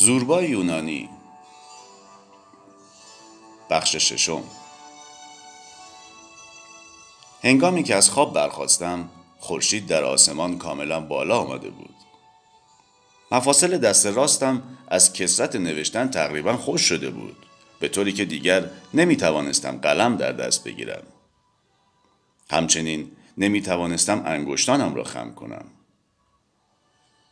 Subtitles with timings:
[0.00, 1.08] زوربای یونانی.
[3.70, 4.44] بخش ششم.
[7.42, 9.08] هنگامی که از خواب برخواستم
[9.38, 11.94] خورشید در آسمان کاملا بالا آمده بود.
[13.32, 17.36] مفاصل دست راستم از کسرت نوشتن تقریبا خوش شده بود
[17.80, 21.02] به طوری که دیگر نمی توانستم قلم در دست بگیرم.
[22.50, 25.64] همچنین نمی توانستم انگشتانم را خم کنم.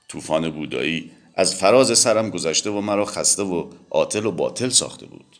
[0.08, 5.36] طوفان بودایی از فراز سرم گذشته و مرا خسته و عاطل و باطل ساخته بود.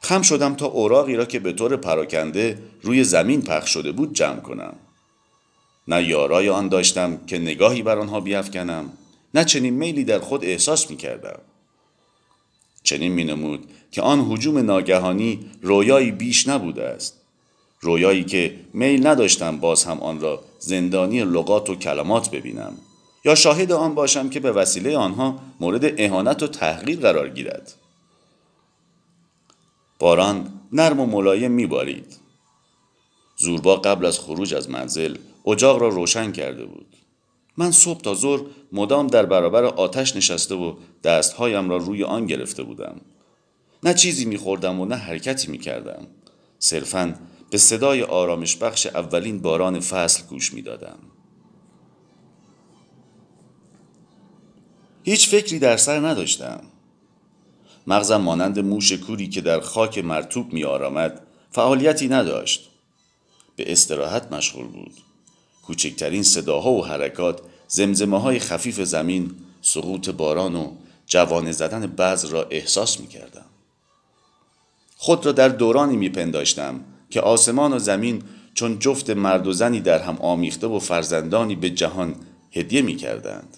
[0.00, 4.40] خم شدم تا اوراقی را که به طور پراکنده روی زمین پخش شده بود جمع
[4.40, 4.76] کنم.
[5.88, 8.92] نه یارای آن داشتم که نگاهی بر آنها بیافکنم
[9.34, 11.40] نه چنین میلی در خود احساس می کردم
[12.82, 17.14] چنین می نمود که آن حجوم ناگهانی رویایی بیش نبوده است.
[17.80, 22.78] رویایی که میل نداشتم باز هم آن را زندانی لغات و کلمات ببینم.
[23.34, 27.74] شاهد آن باشم که به وسیله آنها مورد اهانت و تحقیر قرار گیرد.
[29.98, 32.16] باران نرم و ملایم میبارید.
[33.36, 35.16] زوربا قبل از خروج از منزل
[35.46, 36.86] اجاق را روشن کرده بود.
[37.56, 38.40] من صبح تا ظهر
[38.72, 43.00] مدام در برابر آتش نشسته و دستهایم را روی آن گرفته بودم.
[43.82, 46.06] نه چیزی میخوردم و نه حرکتی می‌کردم.
[46.58, 47.14] صرفا
[47.50, 50.98] به صدای آرامش بخش اولین باران فصل گوش می‌دادم.
[55.08, 56.60] هیچ فکری در سر نداشتم
[57.86, 62.68] مغزم مانند موش کوری که در خاک مرتوب می آرامد فعالیتی نداشت
[63.56, 64.92] به استراحت مشغول بود
[65.66, 69.30] کوچکترین صداها و حرکات زمزمه های خفیف زمین
[69.62, 70.72] سقوط باران و
[71.06, 73.44] جوانه زدن بعض را احساس می کردم.
[74.96, 78.22] خود را در دورانی می پنداشتم که آسمان و زمین
[78.54, 82.14] چون جفت مرد و زنی در هم آمیخته و فرزندانی به جهان
[82.52, 83.57] هدیه می کردند.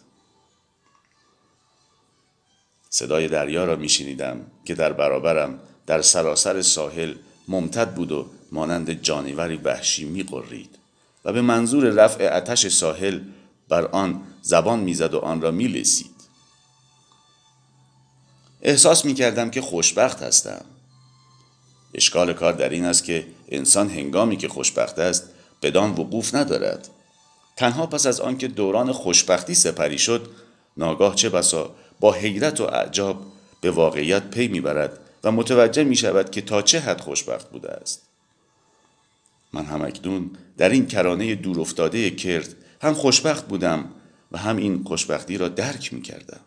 [2.90, 7.14] صدای دریا را میشنیدم که در برابرم در سراسر ساحل
[7.48, 10.78] ممتد بود و مانند جانوری وحشی میقرید
[11.24, 13.20] و به منظور رفع اتش ساحل
[13.68, 16.10] بر آن زبان می‌زد و آن را میلسید
[18.62, 20.64] احساس می‌کردم که خوشبخت هستم.
[21.94, 25.24] اشکال کار در این است که انسان هنگامی که خوشبخت است
[25.62, 26.88] بدان وقوف ندارد.
[27.56, 30.30] تنها پس از آنکه دوران خوشبختی سپری شد
[30.76, 33.26] ناگاه چه بسا با حیرت و اعجاب
[33.60, 38.06] به واقعیت پی می‌برد و متوجه می شود که تا چه حد خوشبخت بوده است
[39.52, 43.90] من هم اکنون در این کرانه دور افتاده کرد هم خوشبخت بودم
[44.32, 46.40] و هم این خوشبختی را درک می کردم.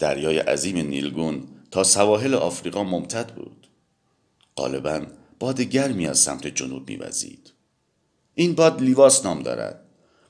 [0.00, 3.66] دریای عظیم نیلگون تا سواحل آفریقا ممتد بود.
[4.56, 5.06] غالبا
[5.38, 7.52] باد گرمی از سمت جنوب میوزید.
[8.34, 9.83] این باد لیواس نام دارد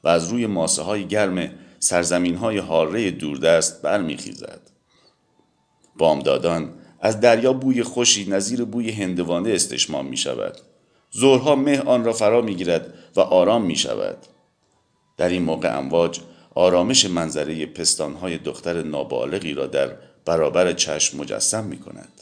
[0.05, 4.61] و از روی ماسه های گرم سرزمین های حاره دوردست برمیخیزد.
[5.97, 6.71] بامدادان
[7.01, 10.57] از دریا بوی خوشی نظیر بوی هندوانه استشمام می شود.
[11.11, 14.17] زورها مه آن را فرا می گیرد و آرام می شود.
[15.17, 16.21] در این موقع امواج
[16.55, 22.13] آرامش منظره پستانهای دختر نابالغی را در برابر چشم مجسم می کند.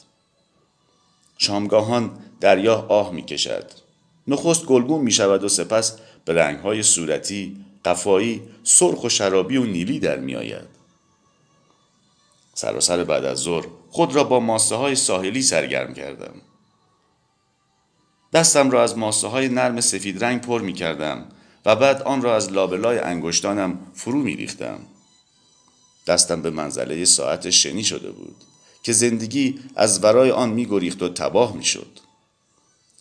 [1.38, 2.10] شامگاهان
[2.40, 3.64] دریا آه می کشد.
[4.28, 9.98] نخست گلگون می شود و سپس به رنگهای صورتی، قفایی، سرخ و شرابی و نیلی
[9.98, 10.68] در می آید.
[12.54, 16.34] سراسر بعد از ظهر خود را با ماسه های ساحلی سرگرم کردم.
[18.32, 21.24] دستم را از ماسه های نرم سفید رنگ پر می کردم
[21.66, 24.78] و بعد آن را از لابلای انگشتانم فرو می ریختم.
[26.06, 28.36] دستم به منزله ساعت شنی شده بود
[28.82, 31.98] که زندگی از ورای آن می گریخت و تباه می شد.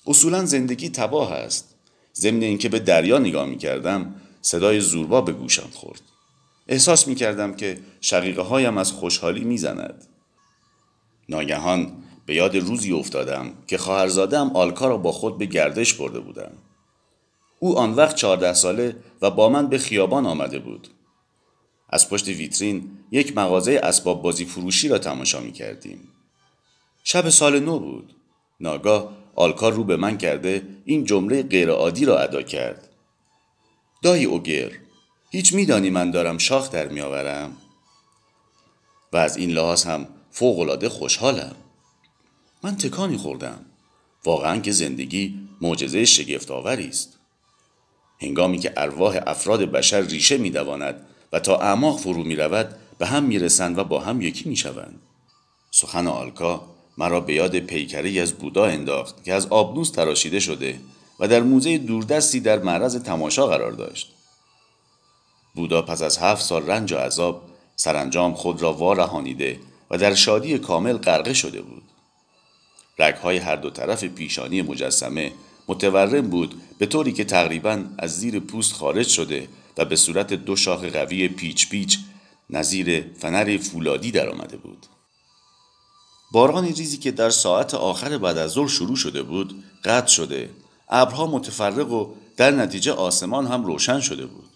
[0.08, 1.68] اصولا زندگی تباه است.
[2.16, 6.02] ضمن اینکه به دریا نگاه می کردم صدای زوربا به گوشم خورد.
[6.68, 10.08] احساس می کردم که شقیقه هایم از خوشحالی می زند.
[11.30, 11.94] ناگهان
[12.26, 16.52] به یاد روزی افتادم که خواهرزادهام آلکا را با خود به گردش برده بودم.
[17.60, 20.88] او آن وقت چهارده ساله و با من به خیابان آمده بود.
[21.90, 26.08] از پشت ویترین یک مغازه اسباب بازی فروشی را تماشا می کردیم.
[27.04, 28.16] شب سال نو بود.
[28.60, 32.91] ناگاه آلکا رو به من کرده این جمله غیرعادی را ادا کرد.
[34.02, 34.72] دایی اوگر
[35.32, 37.58] هیچ میدانی من دارم شاخ در میآورم.
[39.14, 41.56] و از این لحاظ هم فوقالعاده خوشحالم.
[42.64, 43.66] من تکانی خوردم.
[44.26, 47.20] واقعا که زندگی معجزه شگفتآوری است.
[48.22, 53.24] هنگامی که ارواح افراد بشر ریشه میدواند و تا اعماق فرو می رود به هم
[53.24, 55.00] می رسند و با هم یکی می شوند.
[55.72, 60.80] سخن آلکا مرا به یاد پیکری از بودا انداخت که از آبنوس تراشیده شده.
[61.22, 64.14] و در موزه دوردستی در معرض تماشا قرار داشت.
[65.56, 67.42] بودا پس از هفت سال رنج و عذاب
[67.76, 69.60] سرانجام خود را وارهانیده
[69.92, 71.84] و در شادی کامل غرقه شده بود
[73.00, 75.32] رگهای هر دو طرف پیشانی مجسمه
[75.68, 79.48] متورم بود به طوری که تقریبا از زیر پوست خارج شده
[79.78, 82.00] و به صورت دو شاخ قوی پیچ پیچ
[82.50, 84.86] نظیر فنر فولادی در آمده بود
[86.32, 90.50] باران ریزی که در ساعت آخر بعد از ظهر شروع شده بود قطع شده
[90.92, 94.50] ابرها متفرق و در نتیجه آسمان هم روشن شده بود.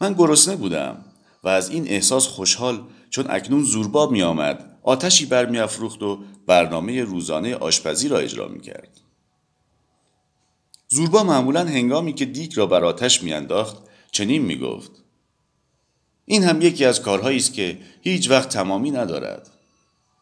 [0.00, 1.04] من گرسنه بودم
[1.44, 7.54] و از این احساس خوشحال چون اکنون زورباب می آمد آتشی برمیافروخت و برنامه روزانه
[7.54, 9.00] آشپزی را اجرا می کرد.
[10.88, 13.76] زوربا معمولا هنگامی که دیگ را بر آتش میانداخت
[14.12, 14.90] چنین می گفت
[16.24, 19.50] این هم یکی از کارهایی است که هیچ وقت تمامی ندارد.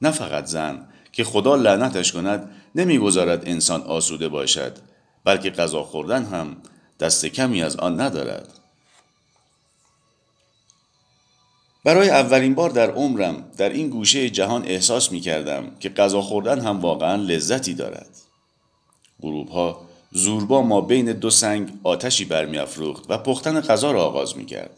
[0.02, 4.76] نه فقط زن که خدا لعنتش کند نمی‌گذارد انسان آسوده باشد
[5.24, 6.56] بلکه غذا خوردن هم
[7.00, 8.48] دست کمی از آن ندارد
[11.84, 16.60] برای اولین بار در عمرم در این گوشه جهان احساس می کردم که غذا خوردن
[16.60, 18.10] هم واقعا لذتی دارد.
[19.20, 19.80] گروب ها
[20.12, 24.70] زوربا ما بین دو سنگ آتشی برمیافروخت و پختن غذا را آغاز می کرد.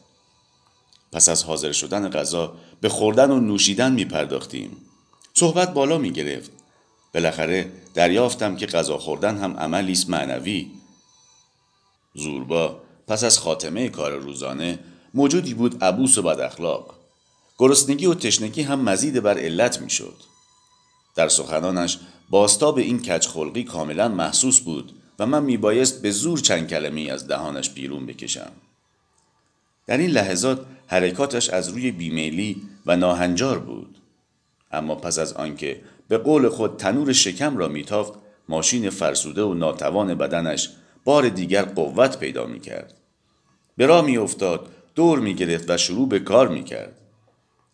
[1.13, 4.77] پس از حاضر شدن غذا به خوردن و نوشیدن می پرداختیم.
[5.37, 6.51] صحبت بالا می گرفت.
[7.15, 10.71] بالاخره دریافتم که غذا خوردن هم عملی است معنوی.
[12.15, 14.79] زوربا پس از خاتمه کار روزانه
[15.15, 16.95] موجودی بود عبوس و بد اخلاق.
[17.59, 20.17] گرسنگی و تشنگی هم مزید بر علت می‌شد.
[21.15, 21.99] در سخنانش
[22.31, 27.71] باستاب این کچخلقی کاملا محسوس بود و من میبایست به زور چند کلمه از دهانش
[27.71, 28.53] بیرون بکشم.
[29.87, 33.99] در این لحظات حرکاتش از روی بیمیلی و ناهنجار بود.
[34.75, 38.13] اما پس از آنکه به قول خود تنور شکم را میتافت
[38.49, 40.71] ماشین فرسوده و ناتوان بدنش
[41.05, 42.95] بار دیگر قوت پیدا می کرد.
[43.77, 47.01] به راه می افتاد دور می گرفت و شروع به کار می کرد.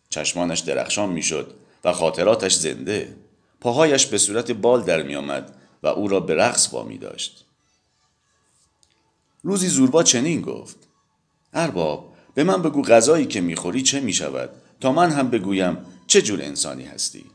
[0.09, 1.53] چشمانش درخشان می شد
[1.83, 3.15] و خاطراتش زنده.
[3.61, 7.45] پاهایش به صورت بال در می آمد و او را به رقص می داشت.
[9.43, 10.77] روزی زوربا چنین گفت
[11.53, 14.49] ارباب به من بگو غذایی که می‌خوری چه می شود
[14.81, 15.77] تا من هم بگویم
[16.11, 17.25] چه جور انسانی هستی؟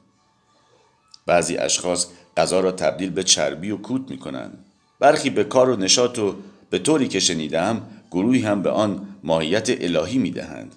[1.27, 2.07] بعضی اشخاص
[2.37, 4.65] غذا را تبدیل به چربی و کوت می کنند
[5.01, 6.37] برخی به کار و نشاط و
[6.71, 10.75] به طوری که شنیدم گروهی هم به آن ماهیت الهی می دهند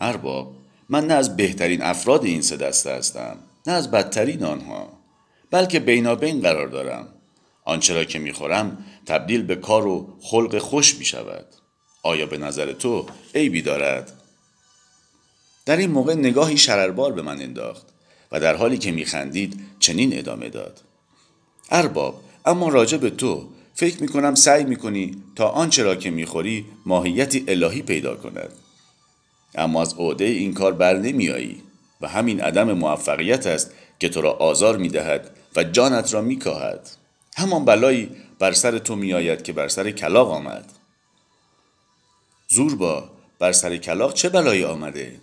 [0.00, 0.54] ارباب
[0.88, 3.36] من نه از بهترین افراد این سه دسته هستم
[3.66, 4.92] نه از بدترین آنها
[5.50, 7.08] بلکه بینابین قرار دارم.
[7.64, 11.46] آنچه را که می‌خورم تبدیل به کار و خلق خوش می شود
[12.02, 14.21] آیا به نظر تو عیبی دارد؟
[15.66, 17.86] در این موقع نگاهی شرربار به من انداخت
[18.32, 20.80] و در حالی که میخندید چنین ادامه داد.
[21.70, 27.44] ارباب اما راجع به تو فکر می‌کنم سعی می‌کنی تا آنچه را که می‌خوری ماهیتی
[27.48, 28.52] الهی پیدا کند.
[29.54, 31.62] اما از عهده این کار بر نمیایی
[32.00, 36.90] و همین عدم موفقیت است که تو را آزار می‌دهد و جانت را میکاهد.
[37.36, 40.72] همان بلایی بر سر تو میآید که بر سر کلاق آمد.
[42.48, 45.20] زوربا بر سر کلاق چه بلایی آمده؟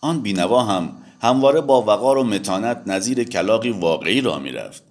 [0.00, 4.82] آن بینوا هم همواره با وقار و متانت نظیر کلاقی واقعی را می‌رفت.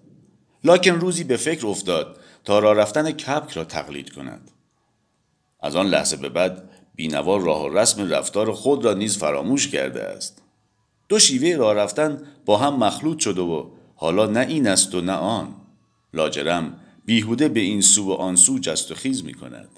[0.63, 4.51] لاکن روزی به فکر افتاد تا راه رفتن کپک را تقلید کند.
[5.59, 10.03] از آن لحظه به بعد بینوا راه و رسم رفتار خود را نیز فراموش کرده
[10.03, 10.41] است.
[11.09, 15.13] دو شیوه راه رفتن با هم مخلوط شده و حالا نه این است و نه
[15.13, 15.55] آن.
[16.13, 19.69] لاجرم بیهوده به این سو و آن سو جست و خیز می کند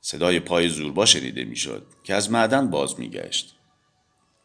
[0.00, 3.54] صدای پای زوربا شنیده می‌شد که از معدن باز میگشت.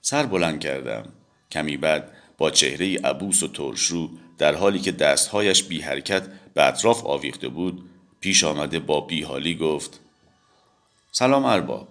[0.01, 1.13] سر بلند کردم.
[1.51, 7.05] کمی بعد با چهره عبوس و ترشرو در حالی که دستهایش بی حرکت به اطراف
[7.05, 10.00] آویخته بود پیش آمده با بیحالی گفت
[11.12, 11.88] سلام ارباب.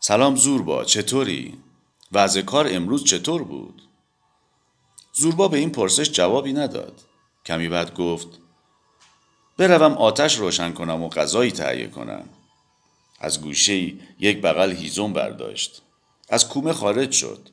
[0.00, 1.58] سلام زوربا چطوری؟
[2.12, 3.82] وضع کار امروز چطور بود؟
[5.12, 7.00] زوربا به این پرسش جوابی نداد.
[7.46, 8.28] کمی بعد گفت
[9.56, 12.28] بروم آتش روشن کنم و غذایی تهیه کنم.
[13.20, 15.82] از گوشه یک بغل هیزم برداشت.
[16.28, 17.48] از کومه خارج شد.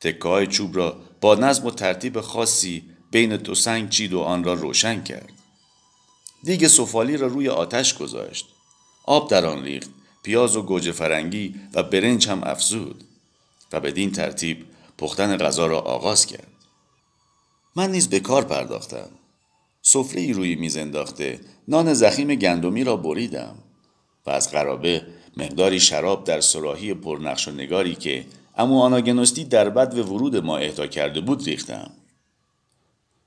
[0.00, 4.44] تکه های چوب را با نظم و ترتیب خاصی بین دو سنگ چید و آن
[4.44, 5.32] را روشن کرد.
[6.44, 8.48] دیگ سفالی را روی آتش گذاشت.
[9.04, 9.90] آب در آن ریخت.
[10.22, 13.04] پیاز و گوجه فرنگی و برنج هم افزود
[13.72, 14.66] و بدین ترتیب
[14.98, 16.52] پختن غذا را آغاز کرد.
[17.76, 19.08] من نیز به کار پرداختم.
[19.82, 23.54] سفره روی میز انداخته نان زخیم گندمی را بریدم.
[24.26, 28.24] و از قرابه مقداری شراب در سراحی پرنقش و نگاری که
[28.56, 31.90] امو آناگنوستی در بد و ورود ما اهدا کرده بود ریختم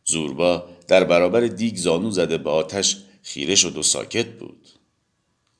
[0.06, 4.68] زوربا در برابر دیگ زانو زده به آتش خیره شد و ساکت بود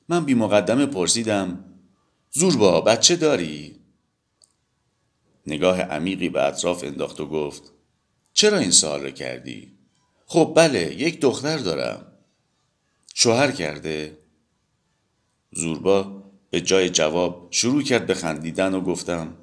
[0.08, 1.64] من بی مقدمه پرسیدم
[2.30, 3.76] زوربا بچه داری؟
[5.46, 7.62] نگاه عمیقی به اطراف انداخت و گفت
[8.32, 9.72] چرا این سوال رو کردی؟
[10.26, 12.06] خب بله یک دختر دارم
[13.14, 14.18] شوهر کرده؟
[15.56, 19.36] زوربا به جای جواب شروع کرد به خندیدن و گفتم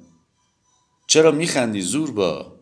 [1.06, 2.52] چرا میخندی زوربا؟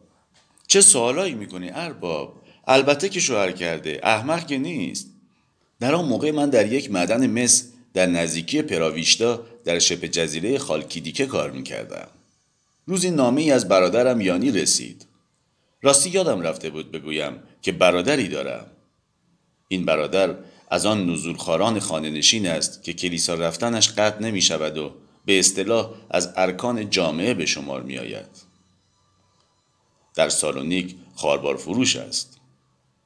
[0.67, 5.11] چه سوالایی می‌کنی ارباب؟ البته که شوهر کرده احمق که نیست
[5.81, 11.27] در آن موقع من در یک معدن مس در نزدیکی پراویشتا در شبه جزیره خالکیدیکه
[11.27, 12.09] کار می‌کردم
[12.87, 15.07] روزی نامه ای از برادرم یانی رسید
[15.83, 18.67] راستی یادم رفته بود بگویم که برادری دارم
[19.69, 20.37] این برادر
[20.73, 24.91] از آن نزولخاران خانه نشین است که کلیسا رفتنش قطع نمی شود و
[25.25, 28.29] به اصطلاح از ارکان جامعه به شمار می آید.
[30.15, 32.39] در سالونیک خاربار فروش است.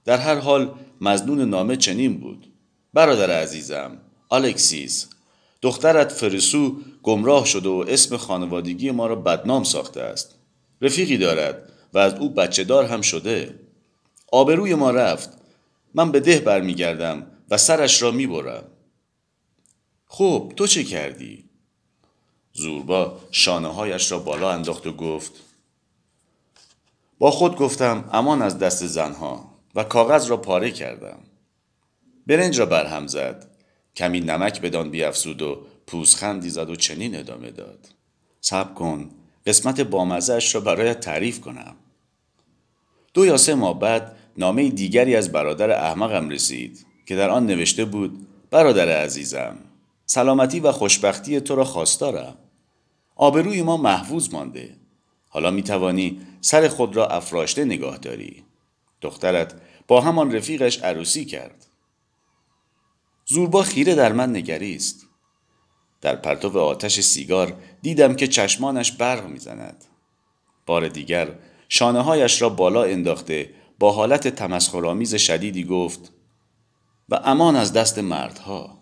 [0.04, 2.52] در هر حال مزنون نامه چنین بود.
[2.94, 3.98] برادر عزیزم،
[4.30, 5.06] الکسیس،
[5.62, 10.34] دخترت فرسو گمراه شده و اسم خانوادگی ما را بدنام ساخته است.
[10.80, 13.54] رفیقی دارد و از او بچه دار هم شده.
[14.32, 15.30] آبروی ما رفت.
[15.94, 18.64] من به ده برمیگردم و سرش را می‌برم.
[20.06, 21.44] خب تو چه کردی؟
[22.52, 25.32] زوربا شانه هایش را بالا انداخت و گفت
[27.18, 31.18] با خود گفتم امان از دست زنها و کاغذ را پاره کردم.
[32.26, 33.50] برنج را برهم زد.
[33.96, 37.88] کمی نمک بدان بیافزود و پوزخندی زد و چنین ادامه داد.
[38.40, 39.10] صبر کن
[39.46, 41.76] قسمت بامزهش را برایت تعریف کنم.
[43.14, 47.84] دو یا سه ماه بعد نامه دیگری از برادر احمقم رسید که در آن نوشته
[47.84, 49.56] بود برادر عزیزم
[50.06, 52.36] سلامتی و خوشبختی تو را خواستارم.
[53.16, 54.76] آبروی ما محفوظ مانده.
[55.28, 58.44] حالا می توانی سر خود را افراشته نگاه داری.
[59.00, 59.54] دخترت
[59.88, 61.66] با همان رفیقش عروسی کرد.
[63.26, 65.06] زوربا خیره در من نگریست.
[66.00, 69.84] در پرتو آتش سیگار دیدم که چشمانش برق می‌زند
[70.66, 71.34] بار دیگر
[71.68, 76.12] شانه هایش را بالا انداخته با حالت تمسخرآمیز شدیدی گفت
[77.08, 78.78] و امان از دست مردها.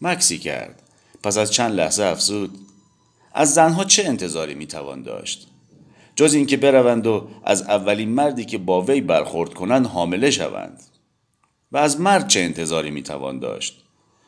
[0.00, 0.82] مکسی کرد.
[1.22, 2.58] پس از چند لحظه افزود.
[3.32, 5.48] از زنها چه انتظاری می‌توان داشت؟
[6.16, 10.82] جز اینکه بروند و از اولین مردی که با وی برخورد کنند حامله شوند.
[11.72, 13.84] و از مرد چه انتظاری می‌توان داشت؟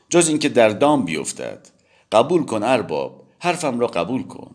[0.09, 1.69] جز اینکه در دام بیفتد.
[2.13, 4.55] قبول کن ارباب حرفم را قبول کن.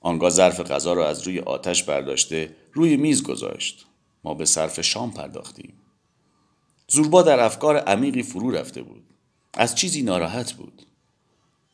[0.00, 3.86] آنگاه ظرف غذا را از روی آتش برداشته روی میز گذاشت.
[4.24, 5.74] ما به صرف شام پرداختیم.
[6.92, 9.02] زوربا در افکار عمیقی فرو رفته بود.
[9.54, 10.82] از چیزی ناراحت بود.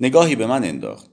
[0.00, 1.10] نگاهی به من انداخت.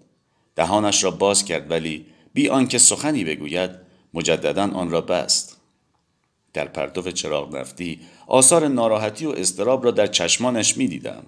[0.56, 3.72] دهانش را باز کرد ولی بی آنکه سخنی بگوید
[4.14, 5.58] مجددا آن را بست.
[6.54, 11.24] در پرتو چراغ نفتی آثار ناراحتی و استراب را در چشمانش می دیدم.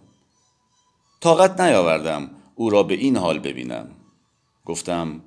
[1.22, 3.88] طاقت نیاوردم او را به این حال ببینم.
[4.66, 5.22] گفتم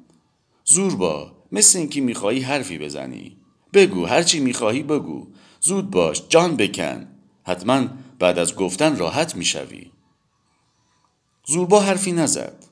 [0.64, 3.36] زوربا مثل اینکه می‌خواهی حرفی بزنی.
[3.72, 5.26] بگو هرچی می‌خواهی بگو.
[5.60, 7.17] زود باش جان بکن.
[7.48, 7.88] حتما
[8.18, 9.90] بعد از گفتن راحت می‌شوی.
[11.46, 12.64] زوربا حرفی نزد.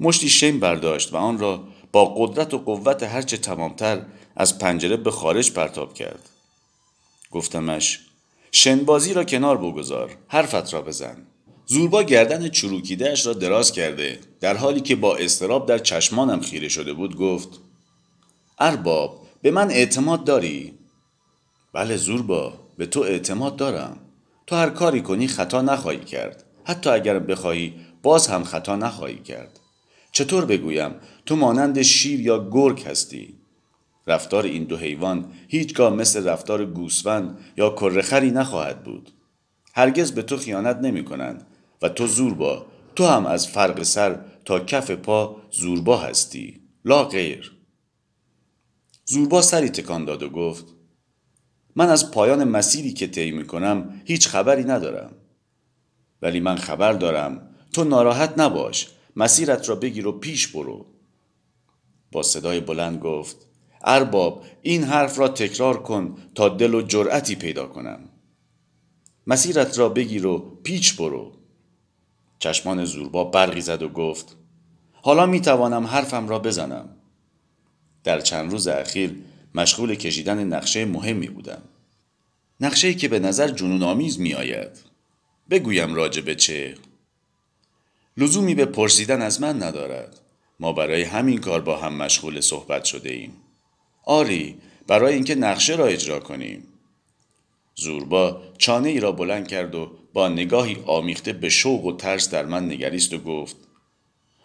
[0.00, 5.10] مشتی شیم برداشت و آن را با قدرت و قوت هرچه تمامتر از پنجره به
[5.10, 6.28] خارج پرتاب کرد.
[7.30, 8.00] گفتمش
[8.52, 11.26] شنبازی را کنار بگذار حرفت را بزن.
[11.66, 14.20] زوربا گردن چروکیدهش را دراز کرده.
[14.40, 17.60] در حالی که با استراب در چشمانم خیره شده بود گفت
[18.58, 20.74] ارباب به من اعتماد داری؟
[21.72, 22.52] بله زوربا.
[22.80, 23.96] به تو اعتماد دارم.
[24.46, 26.44] تو هر کاری کنی خطا نخواهی کرد.
[26.64, 29.60] حتی اگر بخواهی باز هم خطا نخواهی کرد.
[30.12, 30.94] چطور بگویم؟
[31.26, 33.34] تو مانند شیر یا گرگ هستی.
[34.06, 39.10] رفتار این دو حیوان هیچگاه مثل رفتار گوسفند یا کرخری نخواهد بود.
[39.74, 41.46] هرگز به تو خیانت نمی کنند
[41.82, 46.60] و تو زوربا تو هم از فرق سر تا کف پا زوربا هستی.
[46.84, 47.52] لا غیر.
[49.04, 50.79] زوربا سری تکان داد و گفت
[51.76, 55.12] من از پایان مسیری که طی می کنم هیچ خبری ندارم.
[56.22, 57.50] ولی من خبر دارم.
[57.72, 58.88] تو ناراحت نباش.
[59.16, 60.86] مسیرت را بگیر و پیش برو.
[62.12, 63.36] با صدای بلند گفت
[63.84, 68.00] ارباب این حرف را تکرار کن تا دل و جرأتی پیدا کنم.
[69.26, 71.32] مسیرت را بگیر و پیچ برو.
[72.38, 74.36] چشمان زوربا برقی زد و گفت
[74.92, 76.88] حالا می توانم حرفم را بزنم.
[78.04, 79.16] در چند روز اخیر
[79.54, 81.62] مشغول کشیدن نقشه مهمی بودم.
[82.60, 84.70] نقشه که به نظر جنون آمیز می آید
[85.50, 86.74] بگویم راجع به چه؟
[88.16, 90.20] لزومی به پرسیدن از من ندارد.
[90.60, 93.32] ما برای همین کار با هم مشغول صحبت شده ایم.
[94.04, 96.66] آری برای اینکه نقشه را اجرا کنیم.
[97.74, 102.46] زوربا چانه ای را بلند کرد و با نگاهی آمیخته به شوق و ترس در
[102.46, 103.56] من نگریست و گفت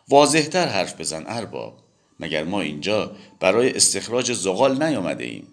[0.10, 1.85] واضحتر حرف بزن ارباب.
[2.20, 5.48] مگر ما اینجا برای استخراج زغال نیامده ایم؟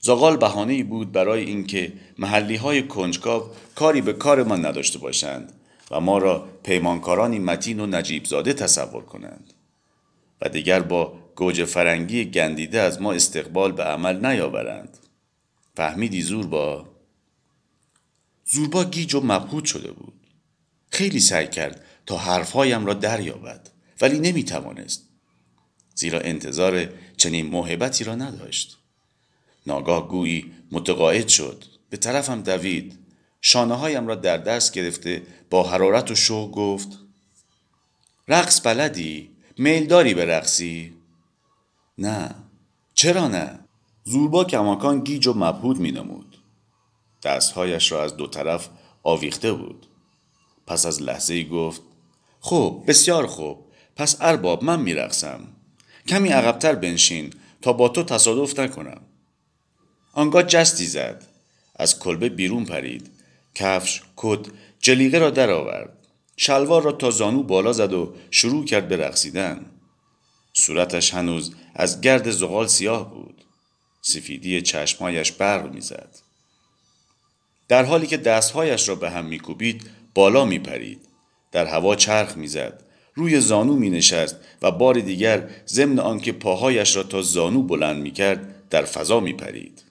[0.00, 5.52] زغال بهانه بود برای اینکه محلی های کنجکاو کاری به کار ما نداشته باشند
[5.90, 9.52] و ما را پیمانکارانی متین و نجیب زاده تصور کنند
[10.40, 14.98] و دیگر با گوجه فرنگی گندیده از ما استقبال به عمل نیاورند.
[15.76, 16.88] فهمیدی زوربا؟
[18.44, 20.14] زوربا گیج و مبهوت شده بود.
[20.90, 23.70] خیلی سعی کرد تا حرفهایم را دریابد.
[24.00, 25.08] ولی نمی‌توانست
[25.94, 28.78] زیرا انتظار چنین موهبتی را نداشت
[29.66, 32.98] ناگاه گویی متقاعد شد به طرفم دوید
[33.40, 36.98] شانه هایم را در دست گرفته با حرارت و شوق گفت
[38.28, 40.94] رقص بلدی؟ میل به رقصی؟
[41.98, 42.34] نه
[42.94, 43.58] چرا نه؟
[44.04, 46.38] زوربا کماکان گیج و مبهود می نمود.
[47.22, 48.68] دستهایش را از دو طرف
[49.02, 49.86] آویخته بود.
[50.66, 51.82] پس از لحظه گفت
[52.40, 53.63] خب بسیار خوب
[53.96, 55.40] پس ارباب من میرقصم.
[56.08, 57.32] کمی عقبتر بنشین
[57.62, 59.00] تا با تو تصادف نکنم.
[60.12, 61.26] آنگاه جستی زد.
[61.76, 63.10] از کلبه بیرون پرید.
[63.54, 64.40] کفش کت
[64.80, 65.96] جلیقه را درآورد.
[66.36, 69.66] شلوار را تا زانو بالا زد و شروع کرد به رقصیدن.
[70.52, 73.44] صورتش هنوز از گرد زغال سیاه بود.
[74.02, 76.18] سفیدی چشمهایش برق می‌زد.
[77.68, 81.08] در حالی که دستهایش را به هم میکوبید بالا میپرید.
[81.52, 82.83] در هوا چرخ می‌زد.
[83.14, 88.10] روی زانو می نشست و بار دیگر ضمن آنکه پاهایش را تا زانو بلند می
[88.10, 89.82] کرد در فضا می پرید.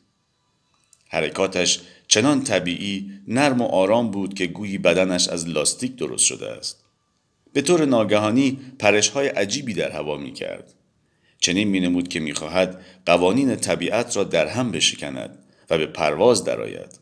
[1.07, 6.83] حرکاتش چنان طبیعی نرم و آرام بود که گویی بدنش از لاستیک درست شده است.
[7.53, 10.73] به طور ناگهانی پرشهای عجیبی در هوا می کرد.
[11.39, 15.37] چنین می نمود که می خواهد قوانین طبیعت را در هم بشکند
[15.69, 16.99] و به پرواز درآید.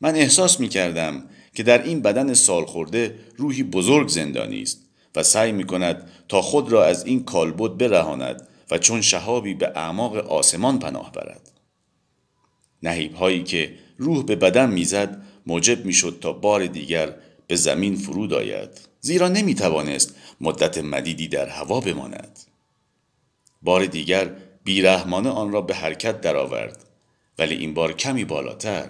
[0.00, 4.85] من احساس می کردم که در این بدن سال خورده روحی بزرگ زندانی است
[5.16, 9.68] و سعی می کند تا خود را از این کالبد برهاند و چون شهابی به
[9.68, 11.52] اعماق آسمان پناه برد.
[12.82, 17.14] نهیب هایی که روح به بدن می‌زد موجب می‌شد تا بار دیگر
[17.46, 22.38] به زمین فرود آید زیرا نمی توانست مدت مدیدی در هوا بماند.
[23.62, 24.30] بار دیگر
[24.64, 26.84] بیرحمانه آن را به حرکت درآورد
[27.38, 28.88] ولی این بار کمی بالاتر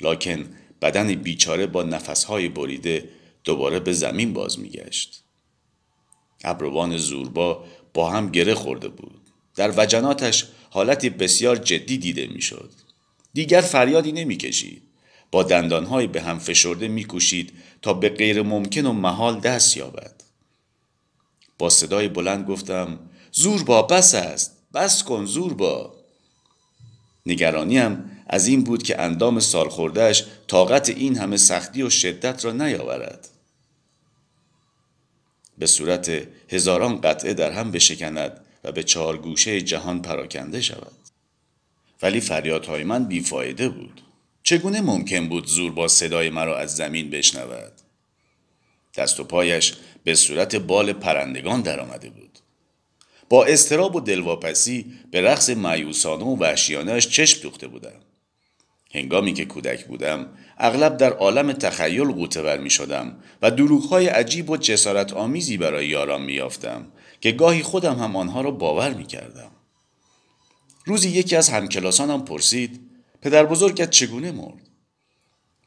[0.00, 0.44] لکن
[0.82, 3.08] بدن بیچاره با نفسهای بریده
[3.44, 5.22] دوباره به زمین باز میگشت.
[6.44, 9.20] ابروان زوربا با هم گره خورده بود.
[9.56, 12.70] در وجناتش حالتی بسیار جدی دیده می‌شد.
[13.34, 14.82] دیگر فریادی نمی‌کشید.
[15.30, 20.14] با دندانهای به هم فشرده میکوشید تا به غیر ممکن و محال دست یابد.
[21.58, 22.98] با صدای بلند گفتم
[23.32, 24.56] زوربا بس است.
[24.74, 25.94] بس کن زوربا.
[27.26, 33.28] نگرانیم از این بود که اندام سالخوردهش طاقت این همه سختی و شدت را نیاورد.
[35.58, 40.92] به صورت هزاران قطعه در هم بشکند و به چهار گوشه جهان پراکنده شود.
[42.02, 44.00] ولی فریادهای من بیفایده بود.
[44.42, 47.72] چگونه ممکن بود زور با صدای مرا از زمین بشنود؟
[48.96, 52.38] دست و پایش به صورت بال پرندگان درآمده بود.
[53.28, 58.00] با استراب و دلواپسی به رقص معیوسانه و وحشیانهاش چشم دوخته بودم.
[58.94, 60.26] هنگامی که کودک بودم
[60.58, 66.22] اغلب در عالم تخیل قوطه می شدم و دروغهای عجیب و جسارت آمیزی برای یاران
[66.22, 66.86] می یافتم
[67.20, 69.50] که گاهی خودم هم آنها را باور می کردم.
[70.84, 72.80] روزی یکی از همکلاسانم پرسید
[73.22, 74.68] پدر بزرگت چگونه مرد؟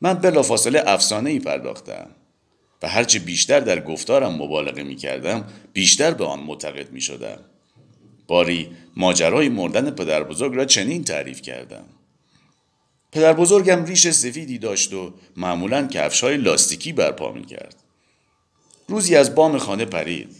[0.01, 2.07] من بلافاصله افسانه ای پرداختم
[2.81, 7.39] و هرچه بیشتر در گفتارم مبالغه می کردم بیشتر به آن معتقد می شدم.
[8.27, 11.85] باری ماجرای مردن پدر بزرگ را چنین تعریف کردم.
[13.11, 17.75] پدر بزرگم ریش سفیدی داشت و معمولا کفش های لاستیکی برپا می کرد.
[18.87, 20.35] روزی از بام خانه پرید.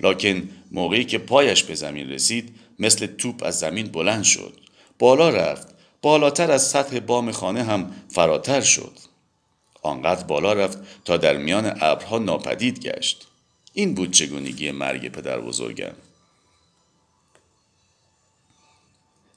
[0.00, 4.52] لکن موقعی که پایش به زمین رسید مثل توپ از زمین بلند شد.
[4.98, 5.68] بالا رفت.
[6.02, 8.92] بالاتر از سطح بام خانه هم فراتر شد.
[9.82, 13.26] آنقدر بالا رفت تا در میان ابرها ناپدید گشت.
[13.72, 15.92] این بود چگونگی مرگ پدر بزرگم.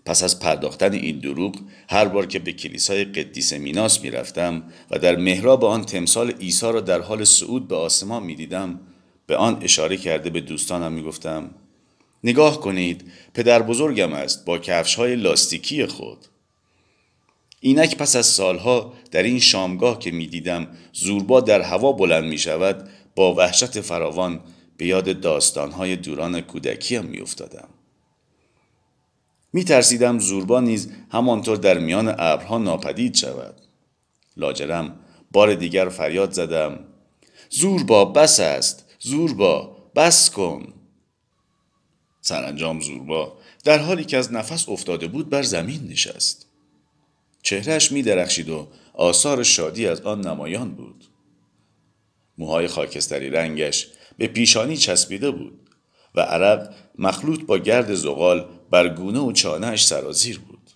[0.05, 1.55] پس از پرداختن این دروغ
[1.89, 6.81] هر بار که به کلیسای قدیس میناس می‌رفتم و در محراب آن تمثال عیسی را
[6.81, 8.79] در حال صعود به آسمان می‌دیدم
[9.27, 11.51] به آن اشاره کرده به دوستانم می‌گفتم
[12.23, 16.25] نگاه کنید پدر بزرگم است با کفش های لاستیکی خود
[17.59, 22.89] اینک پس از سالها در این شامگاه که می‌دیدم زوربا در هوا بلند می شود
[23.15, 24.39] با وحشت فراوان
[24.77, 27.67] به یاد داستانهای دوران کودکیم می افتادم.
[29.53, 33.61] می ترسیدم زوربا نیز همانطور در میان ابرها ناپدید شود.
[34.37, 34.99] لاجرم
[35.31, 36.79] بار دیگر فریاد زدم
[37.49, 40.73] زوربا بس است زوربا بس کن.
[42.21, 46.47] سرانجام زوربا در حالی که از نفس افتاده بود بر زمین نشست.
[47.41, 51.05] چهرش می درخشید و آثار شادی از آن نمایان بود.
[52.37, 53.87] موهای خاکستری رنگش
[54.17, 55.59] به پیشانی چسبیده بود
[56.15, 60.71] و عرق مخلوط با گرد زغال بر گونه و چانهش سرازیر بود.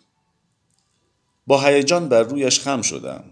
[1.48, 3.24] با هیجان بر رویش خم شدم.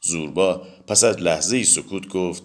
[0.00, 2.42] زوربا پس از لحظه ای سکوت گفت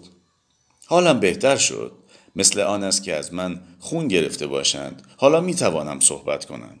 [0.86, 1.92] حالم بهتر شد.
[2.36, 5.02] مثل آن است که از من خون گرفته باشند.
[5.16, 6.78] حالا می توانم صحبت کنم.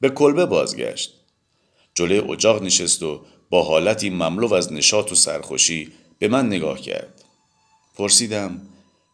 [0.00, 1.14] به کلبه بازگشت.
[1.94, 7.24] جلوی اجاق نشست و با حالتی مملو از نشاط و سرخوشی به من نگاه کرد.
[7.94, 8.60] پرسیدم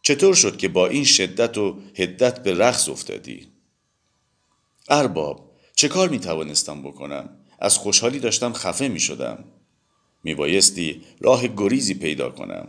[0.01, 3.56] چطور شد که با این شدت و هدت به رقص افتادی؟
[4.87, 9.43] ارباب چه کار می توانستم بکنم؟ از خوشحالی داشتم خفه می شدم
[10.23, 12.67] می بایستی راه گریزی پیدا کنم.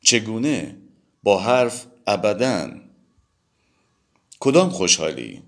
[0.00, 0.76] چگونه؟
[1.22, 2.70] با حرف ابدا.
[4.40, 5.42] کدام خوشحالی؟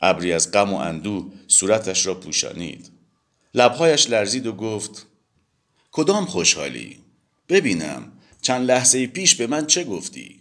[0.00, 2.90] ابری از غم و اندو صورتش را پوشانید.
[3.54, 5.06] لبهایش لرزید و گفت
[5.92, 6.98] کدام خوشحالی؟
[7.48, 10.40] ببینم چند لحظه پیش به من چه گفتی؟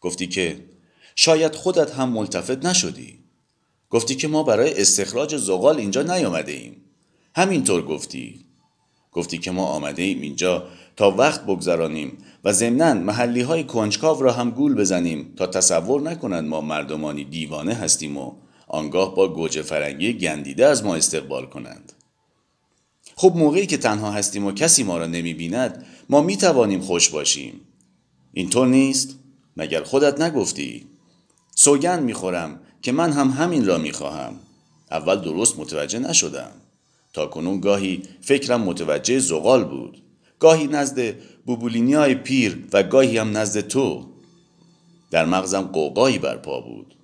[0.00, 0.64] گفتی که
[1.22, 3.18] شاید خودت هم ملتفت نشدی.
[3.90, 6.76] گفتی که ما برای استخراج زغال اینجا نیامده ایم
[7.36, 8.44] همینطور گفتی.
[9.12, 10.64] گفتی که ما آمده ایم اینجا
[10.96, 16.48] تا وقت بگذرانیم و ضمنا محلی های کنجکاو را هم گول بزنیم تا تصور نکنند
[16.48, 18.32] ما مردمانی دیوانه هستیم و
[18.68, 21.92] آنگاه با گوجه فرنگی گندیده از ما استقبال کنند.
[23.16, 27.08] خب موقعی که تنها هستیم و کسی ما را نمی بیند ما می توانیم خوش
[27.08, 27.60] باشیم.
[28.32, 29.18] اینطور نیست؟
[29.56, 30.89] مگر خودت نگفتی؟
[31.62, 34.34] سوگند می خورم که من هم همین را می خواهم
[34.90, 36.50] اول درست متوجه نشدم.
[37.12, 40.02] تا کنون گاهی فکرم متوجه زغال بود.
[40.38, 41.14] گاهی نزد
[41.46, 44.06] بوبولینی های پیر و گاهی هم نزد تو.
[45.10, 46.94] در مغزم قوقایی برپا بود.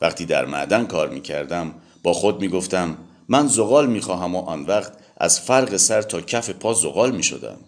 [0.00, 4.38] وقتی در معدن کار می کردم با خود می گفتم من زغال می خواهم و
[4.38, 7.58] آن وقت از فرق سر تا کف پا زغال می شدم.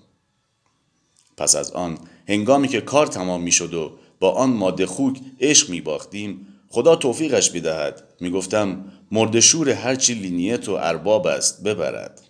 [1.37, 5.70] پس از آن هنگامی که کار تمام می شد و با آن ماده خوک عشق
[5.70, 12.20] می باختیم خدا توفیقش بدهد می گفتم مردشور هرچی لینیت و ارباب است ببرد.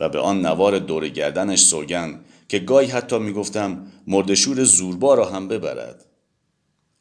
[0.00, 5.24] و به آن نوار دور گردنش سوگند که گاهی حتی می گفتم مردشور زوربا را
[5.24, 6.04] هم ببرد.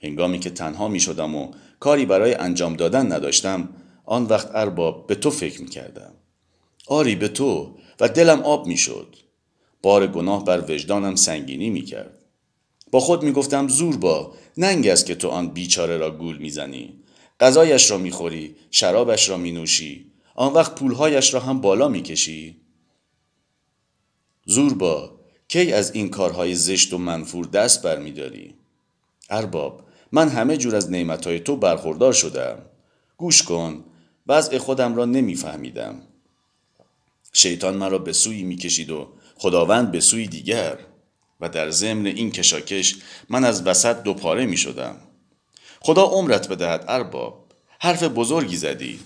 [0.04, 3.70] هنگامی که تنها می شدم و کاری برای انجام دادن نداشتم
[4.06, 6.14] آن وقت ارباب به تو فکر می کردم
[6.88, 9.16] آری به تو و دلم آب می شد
[9.82, 12.23] بار گناه بر وجدانم سنگینی می کرد
[12.94, 16.94] با خود می گفتم زور با ننگ است که تو آن بیچاره را گول می‌زنی.
[17.40, 22.58] غذایش را می‌خوری شرابش را می نوشی آن وقت پولهایش را هم بالا می‌کشی.
[24.46, 28.54] زور با کی از این کارهای زشت و منفور دست برمیداری؟
[29.30, 32.58] ارباب من همه جور از نعمتهای تو برخوردار شدم.
[33.18, 33.84] گوش کن
[34.28, 36.02] وضع خودم را نمیفهمیدم.
[37.34, 40.78] شیطان مرا به سوی می‌کشید و خداوند به سوی دیگر.
[41.44, 42.96] و در ضمن این کشاکش
[43.30, 44.98] من از وسط دو پاره می شدم.
[45.80, 47.46] خدا عمرت بدهد ارباب
[47.80, 49.00] حرف بزرگی زدی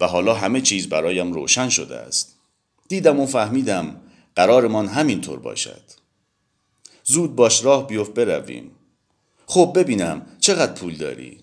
[0.00, 2.36] و حالا همه چیز برایم روشن شده است.
[2.88, 4.00] دیدم و فهمیدم
[4.36, 5.82] قرارمان همینطور باشد.
[7.04, 8.70] زود باش راه بیفت برویم.
[9.46, 11.40] خب ببینم چقدر پول داری.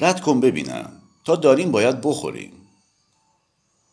[0.00, 0.92] رد کن ببینم
[1.24, 2.52] تا داریم باید بخوریم.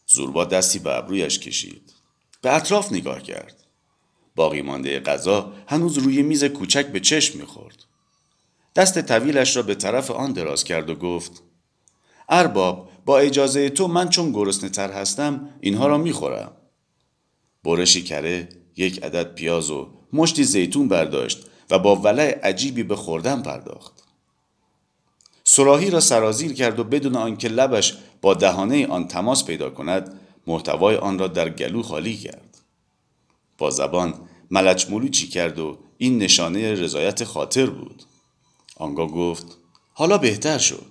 [0.08, 1.94] زوربا دستی به ابرویش کشید.
[2.42, 3.61] به اطراف نگاه کرد.
[4.42, 7.86] باقی مانده غذا هنوز روی میز کوچک به چشم می‌خورد.
[8.76, 11.44] دست طویلش را به طرف آن دراز کرد و گفت
[12.30, 16.52] ارباب با اجازه تو من چون گرسنه تر هستم اینها را می‌خورم.
[17.64, 23.42] برشی کره یک عدد پیاز و مشتی زیتون برداشت و با ولع عجیبی به خوردن
[23.42, 24.04] پرداخت.
[25.44, 30.96] سراحی را سرازیر کرد و بدون آنکه لبش با دهانه آن تماس پیدا کند محتوای
[30.96, 32.58] آن را در گلو خالی کرد.
[33.58, 34.14] با زبان
[34.52, 38.04] ملچ ملوچی کرد و این نشانه رضایت خاطر بود.
[38.76, 39.58] آنگاه گفت
[39.94, 40.86] حالا بهتر شد.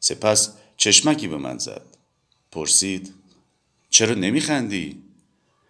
[0.00, 1.86] سپس چشمکی به من زد.
[2.52, 3.14] پرسید
[3.90, 5.02] چرا نمیخندی؟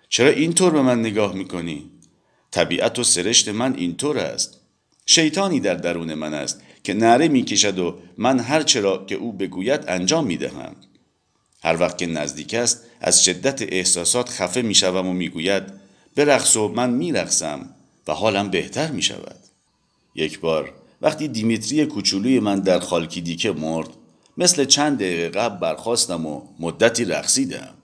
[0.09, 1.91] چرا اینطور به من نگاه می‌کنی؟
[2.51, 4.61] طبیعت و سرشت من اینطور است.
[5.07, 9.85] شیطانی در درون من است که نره می‌کشد و من هر چرا که او بگوید
[9.89, 10.77] انجام می‌دهم.
[11.63, 15.84] هر وقت که نزدیک است از شدت احساسات خفه می‌شوم و می‌گوید
[16.17, 17.71] برقص و من میرقصم
[18.09, 19.41] و حالم بهتر می‌شود.
[20.15, 20.73] یک بار
[21.03, 23.89] وقتی دیمیتری کوچولوی من در خالکیدیکه مرد
[24.37, 27.75] مثل چند دقیقه قبل برخواستم و مدتی رقصیدم.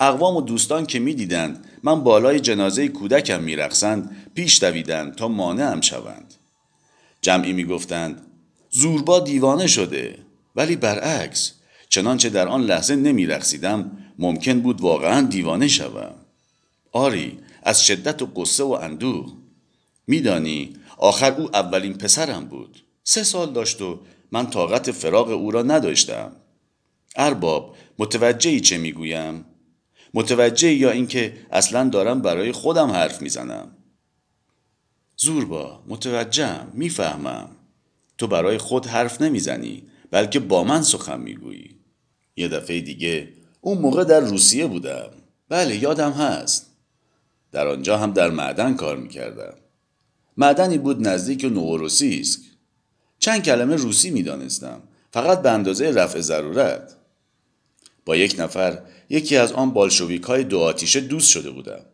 [0.00, 6.34] اقوام و دوستان که می‌دیدند من بالای جنازه کودکم میرقصند پیش دویدند تا مانعم شوند.
[7.22, 8.26] جمعی می‌گفتند
[8.70, 10.18] زوربا دیوانه شده
[10.56, 11.52] ولی برعکس
[11.88, 16.14] چنانچه در آن لحظه نمیرقصیدم ممکن بود واقعا دیوانه شوم.
[16.92, 19.32] آری از شدت و قصه و اندوه.
[20.06, 22.84] میدانی آخر او اولین پسرم بود.
[23.04, 24.00] سه سال داشت و
[24.32, 26.32] من طاقت فراغ او را نداشتم.
[27.16, 29.44] ارباب متوجهی چه می‌گویم؟
[30.14, 33.76] متوجه یا اینکه اصلا دارم برای خودم حرف می‌زنم؟
[35.16, 37.48] زوربا متوجهم می‌فهمم.
[38.18, 41.76] تو برای خود حرف نمی‌زنی بلکه با من سخن می‌گویی.
[42.36, 43.28] یه دفعه دیگه
[43.60, 45.10] اون موقع در روسیه بودم.
[45.48, 46.71] بله یادم هست.
[47.52, 49.54] در آنجا هم در معدن کار می‌کردم
[50.36, 52.40] معدنی بود نزدیک نوروسیسک
[53.18, 56.96] چند کلمه روسی می‌دانستم فقط به اندازه رفع ضرورت
[58.04, 61.84] با یک نفر یکی از آن بالشویک های دو آتیشه دوست شده بودم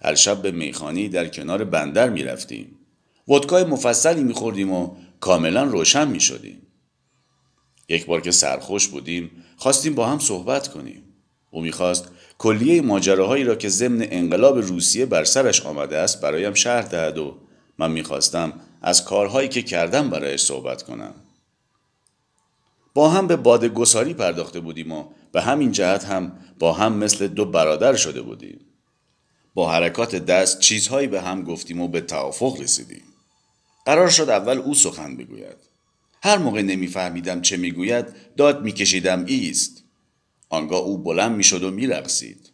[0.00, 2.78] هر شب به میخانی در کنار بندر می رفتیم.
[3.28, 6.62] ودکای مفصلی می خوردیم و کاملا روشن می شدیم.
[7.88, 11.02] یک بار که سرخوش بودیم خواستیم با هم صحبت کنیم.
[11.50, 12.08] او می‌خواست
[12.38, 17.38] کلیه ماجراهایی را که ضمن انقلاب روسیه بر سرش آمده است برایم شرح دهد و
[17.78, 21.14] من می‌خواستم از کارهایی که کردم برایش صحبت کنم.
[22.94, 27.26] با هم به باد گساری پرداخته بودیم و به همین جهت هم با هم مثل
[27.26, 28.60] دو برادر شده بودیم.
[29.54, 33.02] با حرکات دست چیزهایی به هم گفتیم و به توافق رسیدیم.
[33.84, 35.56] قرار شد اول او سخن بگوید.
[36.22, 39.83] هر موقع نمیفهمیدم چه می‌گوید داد میکشیدم ایست.
[40.54, 42.50] آنگاه او بلند می‌شد و میرقصید.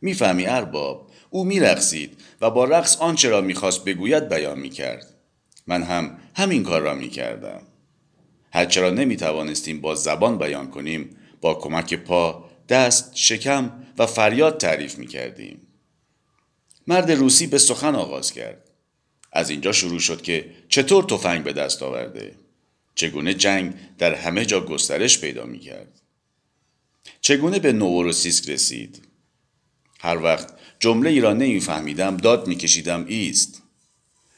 [0.00, 5.14] می‌فهمی ارباب او میرقصید و با رقص آنچه را می‌خواست بگوید بیان می‌کرد.
[5.66, 7.62] من هم همین کار را می‌کردم.
[8.52, 14.98] هرچه را نمی‌توانستیم با زبان بیان کنیم با کمک پا، دست، شکم و فریاد تعریف
[14.98, 15.60] می‌کردیم.
[16.86, 18.70] مرد روسی به سخن آغاز کرد.
[19.32, 22.34] از اینجا شروع شد که چطور تفنگ به دست آورده؟
[22.94, 26.00] چگونه جنگ در همه جا گسترش پیدا می کرد؟
[27.26, 29.02] چگونه به نووروسیسک رسید؟
[30.00, 33.62] هر وقت جمله ای را نمیفهمیدم داد میکشیدم ایست.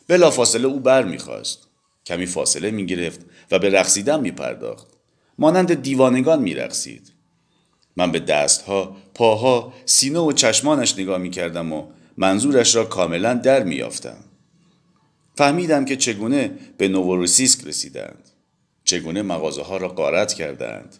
[0.08, 1.68] بلا فاصله او بر می‌خواست.
[2.06, 3.20] کمی فاصله می گرفت
[3.50, 4.86] و به رقصیدن می پرداخت.
[5.38, 7.12] مانند دیوانگان می رقصید.
[7.96, 13.62] من به دستها، پاها، سینه و چشمانش نگاه می کردم و منظورش را کاملا در
[13.62, 14.18] میافتم
[15.36, 18.30] فهمیدم که چگونه به نووروسیسک رسیدند
[18.84, 20.96] چگونه مغازه ها را قارت کردند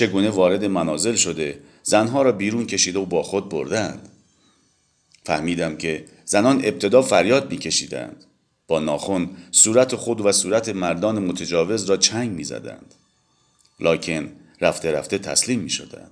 [0.00, 4.08] چگونه وارد منازل شده زنها را بیرون کشیده و با خود بردند؟
[5.24, 8.24] فهمیدم که زنان ابتدا فریاد میکشیدند.
[8.68, 12.94] با ناخن صورت خود و صورت مردان متجاوز را چنگ می‌زدند.
[13.80, 16.10] لاکن رفته رفته تسلیم می شدند.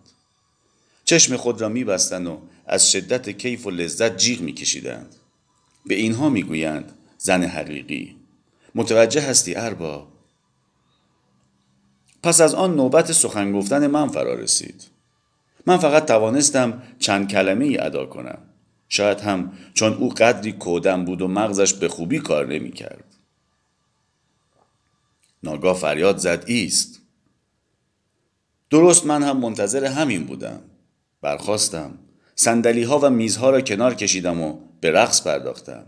[1.04, 5.14] چشم خود را میبستند و از شدت کیف و لذت جیغ میکشیدند.
[5.86, 8.16] به اینها می‌گویند زن حقیقی
[8.74, 10.08] متوجه هستی اربا
[12.28, 14.84] پس از آن نوبت سخن گفتن من فرا رسید
[15.66, 18.38] من فقط توانستم چند کلمه ای ادا کنم
[18.88, 23.04] شاید هم چون او قدری کودم بود و مغزش به خوبی کار نمی کرد.
[25.42, 27.00] ناگاه فریاد زد ایست.
[28.70, 30.60] درست من هم منتظر همین بودم.
[31.22, 31.98] برخواستم
[32.34, 35.86] سندلی ها و میزها را کنار کشیدم و به رقص پرداختم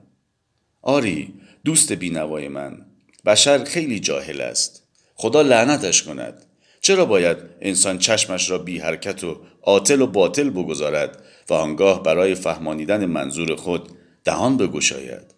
[0.83, 2.87] آری دوست بینوای من
[3.27, 4.90] بشر خیلی جاهل است
[5.21, 6.47] خدا لعنتش کند.
[6.81, 12.35] چرا باید انسان چشمش را بی حرکت و عاطل و باطل بگذارد و آنگاه برای
[12.35, 13.89] فهمانیدن منظور خود
[14.25, 15.35] دهان بگشاید؟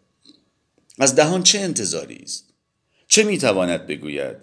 [0.99, 2.53] از دهان چه انتظاری است؟
[3.09, 4.37] چه می‌تواند بگوید؟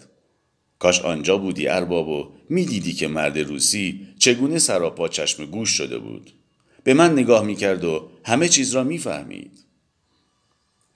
[0.78, 6.32] کاش آنجا بودی ارباب و می‌دیدی که مرد روسی چگونه سراپا چشم گوش شده بود.
[6.84, 9.64] به من نگاه می‌کرد و همه چیز را می‌فهمید.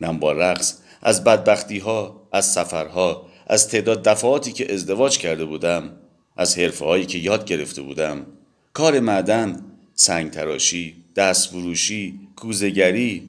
[0.00, 5.96] من با رقص از بدبختی ها از سفرها از تعداد دفعاتی که ازدواج کرده بودم
[6.36, 8.26] از حرفه هایی که یاد گرفته بودم.
[8.72, 13.28] کار معدن سنگ تراشی دست فروشی کوزگری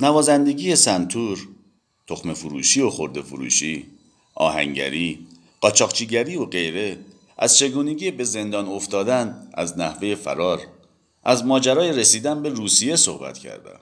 [0.00, 1.48] نوازندگی سنتور
[2.06, 3.86] تخم فروشی و خورده فروشی
[4.34, 5.26] آهنگری
[5.60, 6.98] قاچاقچیگری و غیره.
[7.38, 10.60] از چگونگی به زندان افتادن از نحوه فرار
[11.24, 13.80] از ماجرای رسیدن به روسیه صحبت کردم.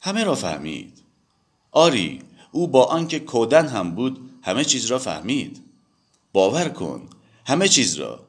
[0.00, 0.92] همه را فهمید.
[1.72, 2.18] آری
[2.52, 5.62] او با آنکه کودن هم بود همه چیز را فهمید.
[6.32, 7.08] باور کن
[7.46, 8.26] همه چیز را.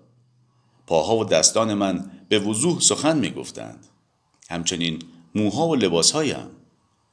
[0.88, 3.88] پاها و دستان من به وضوح سخن می گفتند
[4.50, 5.00] همچنین
[5.36, 6.48] موها و لباسهایم.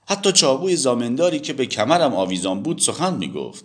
[0.06, 3.64] حتی چاقوی زامنداری که به کمرم آویزان بود سخن می گفت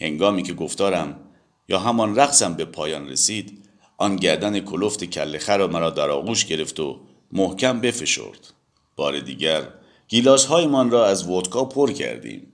[0.00, 1.20] هنگامی که گفتارم
[1.68, 3.64] یا همان رقصم به پایان رسید
[3.98, 7.00] آن گردن کلفت کل خر مرا در آغوش گرفت و
[7.32, 8.52] محکم بفشرد.
[8.96, 9.68] بار دیگر
[10.08, 12.51] گیلاس هایمان را از ودکا پر کردیم.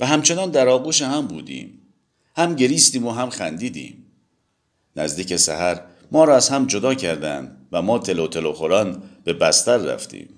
[0.00, 1.78] و همچنان در آغوش هم بودیم.
[2.36, 4.06] هم گریستیم و هم خندیدیم.
[4.96, 5.80] نزدیک سحر
[6.12, 10.28] ما را از هم جدا کردند و ما تلو تلو خوران به بستر رفتیم.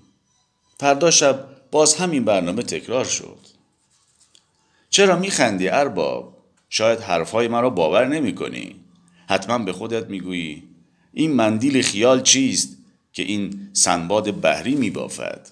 [0.79, 3.39] فردا شب باز همین برنامه تکرار شد.
[4.89, 6.37] چرا میخندی ارباب؟
[6.69, 8.75] شاید حرفهای مرا باور نمی کنی
[9.29, 10.63] حتما به خودت می‌گویی
[11.13, 12.77] این مندیل خیال چیست
[13.13, 15.47] که این سنباد بحری میبافد؟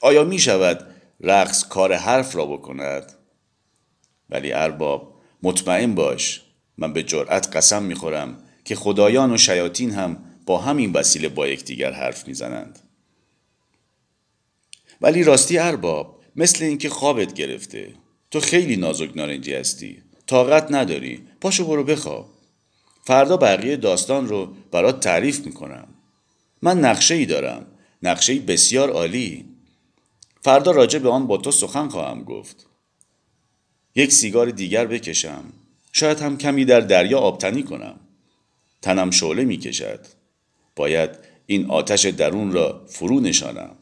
[0.00, 0.89] آیا می شود
[1.20, 3.12] رقص کار حرف را بکند.
[4.30, 6.42] ولی ارباب مطمئن باش
[6.78, 11.92] من به جرأت قسم می‌خورم که خدایان و شیاطین هم با همین وسیله با یکدیگر
[11.92, 12.78] حرف می‌زنند.
[15.00, 17.94] ولی راستی ارباب مثل اینکه خوابت گرفته
[18.30, 20.02] تو خیلی نازک نارنجی هستی.
[20.26, 21.22] طاقت نداری.
[21.40, 22.28] پاشو برو بخواب.
[23.04, 25.88] فردا بقیه داستان رو برات تعریف می‌کنم.
[26.62, 27.66] من نقشه ای دارم.
[28.02, 29.49] نقشه بسیار عالی.
[30.40, 32.66] فردا راجع به آن با تو سخن خواهم گفت.
[33.94, 35.44] یک سیگار دیگر بکشم.
[35.92, 38.00] شاید هم کمی در دریا آبتنی کنم.
[38.82, 40.06] تنم شعله می کشد.
[40.76, 41.10] باید
[41.46, 43.76] این آتش درون را فرو نشانم.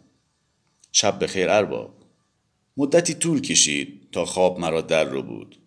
[0.93, 1.95] شب خیر ارباب.
[2.77, 5.59] مدتی طول کشید تا خواب مرا در رو بود.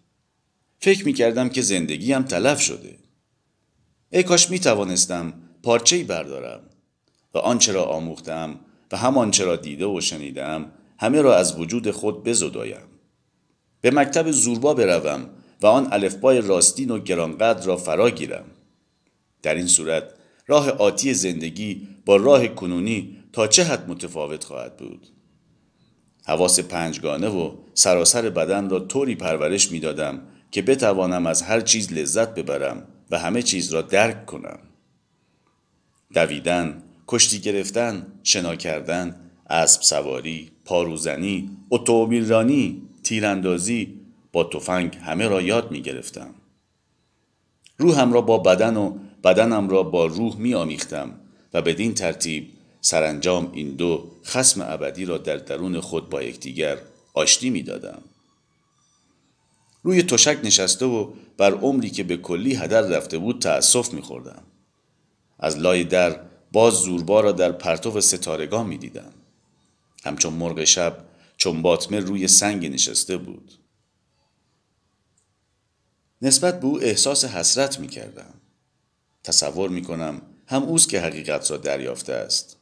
[0.79, 2.97] فکر می کردم که زندگیم تلف شده.
[4.09, 6.69] ای کاش می توانستم پارچه بردارم
[7.33, 8.59] و آنچه را آموختم
[8.91, 12.81] و همان را دیده و شنیدم همه را از وجود خود بزدایم.
[13.81, 15.29] به مکتب زوربا بروم
[15.61, 18.45] و آن الفبای راستین و گرانقدر را فرا گیرم.
[19.41, 20.03] در این صورت
[20.47, 25.07] راه آتی زندگی با راه کنونی تا چه حد متفاوت خواهد بود؟
[26.25, 31.93] حواس پنجگانه و سراسر بدن را طوری پرورش می دادم که بتوانم از هر چیز
[31.93, 34.59] لذت ببرم و همه چیز را درک کنم.
[36.13, 43.99] دویدن، کشتی گرفتن، شنا کردن، اسب سواری، پاروزنی، اتومبیل رانی، تیراندازی
[44.31, 46.33] با تفنگ همه را یاد می گرفتم.
[47.77, 51.13] روحم را با بدن و بدنم را با روح می آمیختم
[51.53, 52.49] و بدین ترتیب
[52.81, 56.77] سرانجام این دو خسم ابدی را در درون خود با یکدیگر
[57.13, 58.01] آشتی می دادم.
[59.83, 64.43] روی تشک نشسته و بر عمری که به کلی هدر رفته بود تأسف می خوردم.
[65.39, 66.19] از لای در
[66.51, 69.13] باز زوربا را در پرتو ستارگان می دیدم.
[70.03, 71.05] همچون مرغ شب
[71.37, 73.53] چون باطمه روی سنگ نشسته بود.
[76.21, 78.33] نسبت به او احساس حسرت می کردم.
[79.23, 82.57] تصور می کنم هم اوست که حقیقت را دریافته است.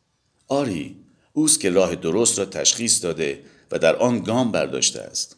[0.47, 0.97] آری
[1.33, 5.35] اوست که راه درست را تشخیص داده و در آن گام برداشته است.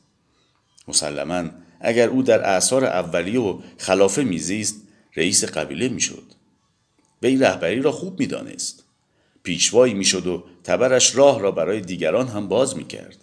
[0.87, 4.75] مسلما اگر او در اعثار اولیه و خلافه میزیست
[5.15, 6.23] رئیس قبیله می‌شد
[7.21, 8.83] وی رهبری را خوب می‌دانست
[9.43, 13.17] پیشوایی می‌شد و تبرش راه را برای دیگران هم باز می‌کرد.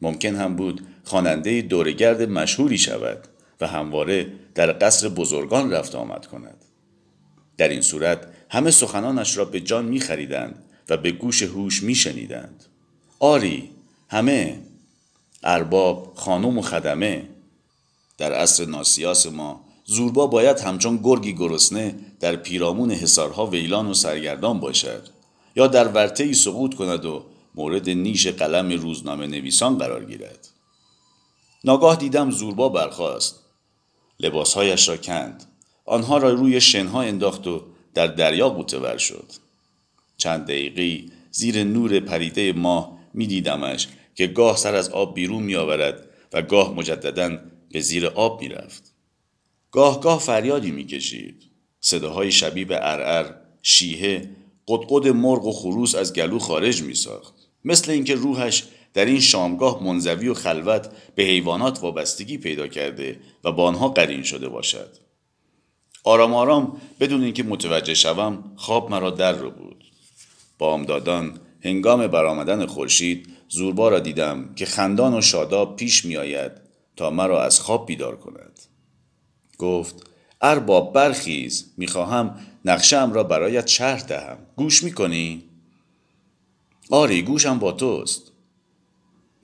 [0.00, 3.28] ممکن هم بود خواننده دورگرد مشهوری شود
[3.60, 6.64] و همواره در قصر بزرگان رفت آمد کند.
[7.56, 11.94] در این صورت همه سخنانش را به جان می خریدند و به گوش هوش می
[11.94, 12.64] شنیدند.
[13.18, 13.70] آری
[14.08, 14.58] همه
[15.42, 17.28] ارباب خانم و خدمه.
[18.18, 24.60] در عصر ناسیاس ما زوربا باید همچون گرگی گرسنه در پیرامون حسارها ویلان و سرگردان
[24.60, 25.13] باشد.
[25.56, 30.48] یا در ورته ای سقوط کند و مورد نیش قلم روزنامه نویسان قرار گیرد
[31.64, 33.40] ناگاه دیدم زوربا برخاست
[34.20, 35.44] لباسهایش را کند
[35.84, 37.62] آنها را روی شنها انداخت و
[37.94, 39.32] در دریا قوتور شد
[40.16, 46.08] چند دقیقی زیر نور پریده ماه میدیدمش که گاه سر از آب بیرون می آورد
[46.32, 47.38] و گاه مجددا
[47.70, 48.94] به زیر آب می رفت.
[49.70, 51.42] گاه گاه فریادی می کشید.
[51.80, 54.30] صداهای شبیه به ارعر، شیهه،
[54.68, 57.34] قدقد مرغ و خروس از گلو خارج می ساخت.
[57.64, 58.64] مثل اینکه روحش
[58.94, 64.22] در این شامگاه منزوی و خلوت به حیوانات وابستگی پیدا کرده و با آنها قرین
[64.22, 64.88] شده باشد.
[66.04, 69.84] آرام آرام بدون اینکه متوجه شوم خواب مرا در رو بود.
[70.58, 76.52] بامدادان هنگام برآمدن خورشید زوربا را دیدم که خندان و شاداب پیش می آید
[76.96, 78.60] تا مرا از خواب بیدار کند
[79.58, 80.10] گفت
[80.40, 84.38] ارباب برخیز می‌خواهم نقشم را برایت شرح دهم.
[84.56, 85.44] گوش می‌کنی؟
[86.90, 88.32] آری گوشم با توست.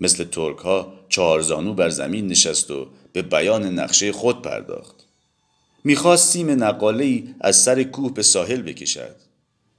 [0.01, 5.07] مثل ترک ها چهارزانو بر زمین نشست و به بیان نقشه خود پرداخت.
[5.85, 9.17] می‌خواست سیم نقاله ای از سر کوه به ساحل بکشد.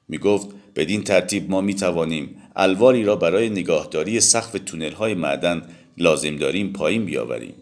[0.08, 6.74] می‌گفت بدین ترتیب ما می‌توانیم الواری را برای نگاهداری سقف تونل های معدن لازم داریم
[6.74, 7.54] پایین بیاوریم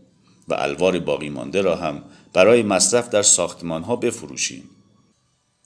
[0.48, 2.04] و الوار باقی مانده را هم
[2.34, 4.64] برای مصرف در ساختمان ها بفروشیم.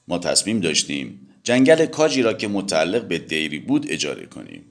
[0.07, 4.63] ما تصمیم داشتیم جنگل کاجی را که متعلق به دیری بود اجاره کنیم.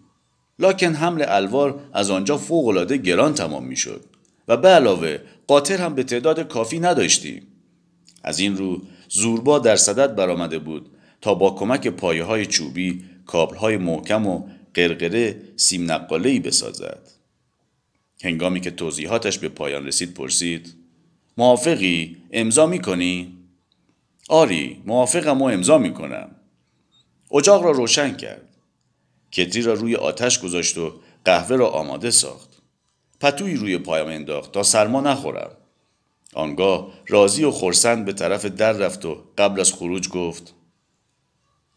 [0.59, 4.05] لکن حمل الوار از آنجا فوقالعاده گران تمام می‌شد
[4.49, 7.47] و به علاوه قاطر هم به تعداد کافی نداشتیم.
[8.23, 13.57] از این رو زوربا در صدد برآمده بود تا با کمک پایه های چوبی کابل
[13.57, 17.09] های محکم و قرقره سیم نقاله بسازد.
[18.25, 20.75] هنگامی که توضیحاتش به پایان رسید پرسید
[21.37, 23.42] موافقی امضا می‌کنی؟
[24.33, 26.31] آری موافقم و امضا می‌کنم.
[27.35, 28.49] اجاق را روشن کرد.
[29.33, 30.93] کتری را روی آتش گذاشت و
[31.25, 32.63] قهوه را آماده ساخت.
[33.21, 35.51] پتوی روی پایم انداخت تا سرما نخورم.
[36.35, 40.55] آنگاه راضی و خورسند به طرف در رفت و قبل از خروج گفت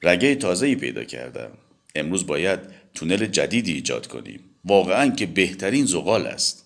[0.04, 1.52] رگه تازه‌ای پیدا کردم.
[1.96, 2.60] امروز باید
[2.94, 4.40] تونل جدیدی ایجاد کنیم.
[4.66, 6.66] واقعا که بهترین زغال است.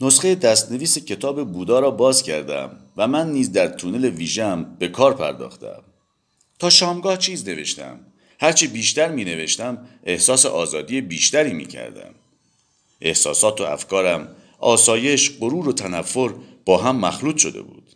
[0.00, 2.83] نسخه دستنویس کتاب بودا را باز کردم.
[2.96, 5.82] و من نیز در تونل ویژم به کار پرداختم.
[6.58, 8.00] تا شامگاه چیز نوشتم.
[8.40, 12.14] هرچی بیشتر می نوشتم احساس آزادی بیشتری می کردم
[13.00, 14.28] احساسات و افکارم
[14.58, 16.34] آسایش، غرور و تنفر
[16.64, 17.92] با هم مخلوط شده بود.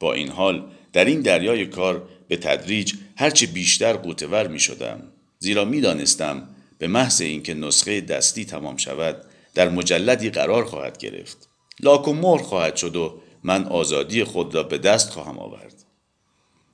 [0.00, 5.02] با این حال در این دریای کار به تدریج هرچی بیشتر قوتور می شدم
[5.38, 9.24] زیرا می دانستم به محض اینکه نسخه دستی تمام شود
[9.54, 11.48] در مجلدی قرار خواهد گرفت.
[11.80, 15.84] لاک و مهر خواهد شد و من آزادی خود را به دست خواهم آورد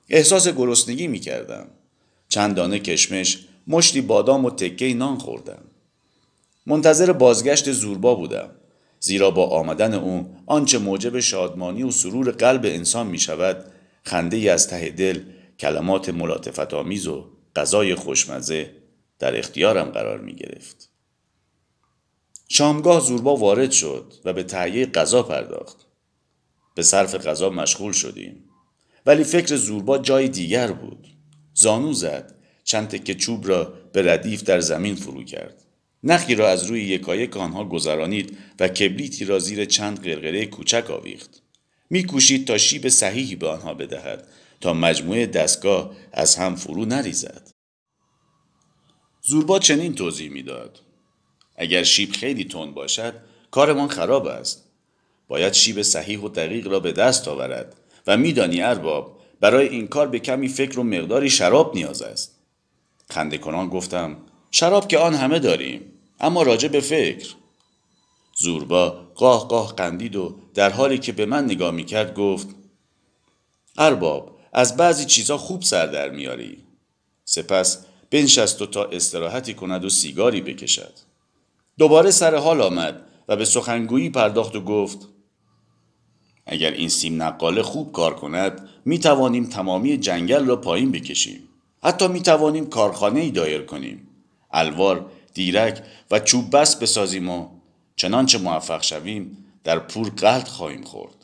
[0.09, 1.67] احساس گرسنگی می کردم
[2.29, 5.61] چند دانه کشمش مشتی بادام و تکه نان خوردم
[6.65, 8.49] منتظر بازگشت زوربا بودم
[8.99, 13.65] زیرا با آمدن او آنچه موجب شادمانی و سرور قلب انسان می شود
[14.03, 15.21] خنده ای از ته دل
[15.59, 18.71] کلمات ملاتفت آمیز و غذای خوشمزه
[19.19, 20.89] در اختیارم قرار می گرفت.
[22.49, 25.88] شامگاه زوربا وارد شد و به تهیه غذا پرداخت.
[26.79, 28.43] به صرف غذا مشغول شدیم.
[29.05, 31.07] ولی فکر زوربا جای دیگر بود.
[31.53, 35.65] زانو زد چند تکه چوب را به ردیف در زمین فرو کرد.
[36.03, 41.41] نخی را از روی یکایک آنها گذرانید و کبریتی را زیر چند قرقره کوچک آویخت.
[41.89, 44.27] میکوشید تا شیب صحیحی به آنها بدهد
[44.61, 47.51] تا مجموعه دستگاه از هم فرو نریزد.
[49.21, 50.79] زوربا چنین توضیح می‌داد.
[51.55, 53.13] اگر شیب خیلی تند باشد
[53.51, 54.68] کارمان خراب است.
[55.29, 57.75] باید شیب صحیح و دقیق را به دست آورد.
[58.07, 62.35] و میدانی ارباب برای این کار به کمی فکر و مقداری شراب نیاز است.
[63.09, 64.17] خنده کنان گفتم
[64.51, 65.81] شراب که آن همه داریم
[66.19, 67.27] اما راجع به فکر.
[68.37, 72.47] زوربا قاه قاه قندید و در حالی که به من نگاه می‌کرد گفت
[73.77, 76.63] ارباب از بعضی چیزها خوب سر در میاری.
[77.25, 80.93] سپس بنشست و تا استراحتی کند و سیگاری بکشد.
[81.77, 85.07] دوباره سر حال آمد و به سخنگویی پرداخت و گفت
[86.51, 91.43] اگر این سیم نقاله خوب کار کند می توانیم تمامی جنگل را پایین بکشیم.
[91.83, 94.07] حتی می توانیم کارخانه ای دایر کنیم.
[94.51, 97.47] الوار دیرک و چوب بس بسازیم و
[97.95, 101.15] چنانچه موفق شویم در پور قلط خواهیم خورد.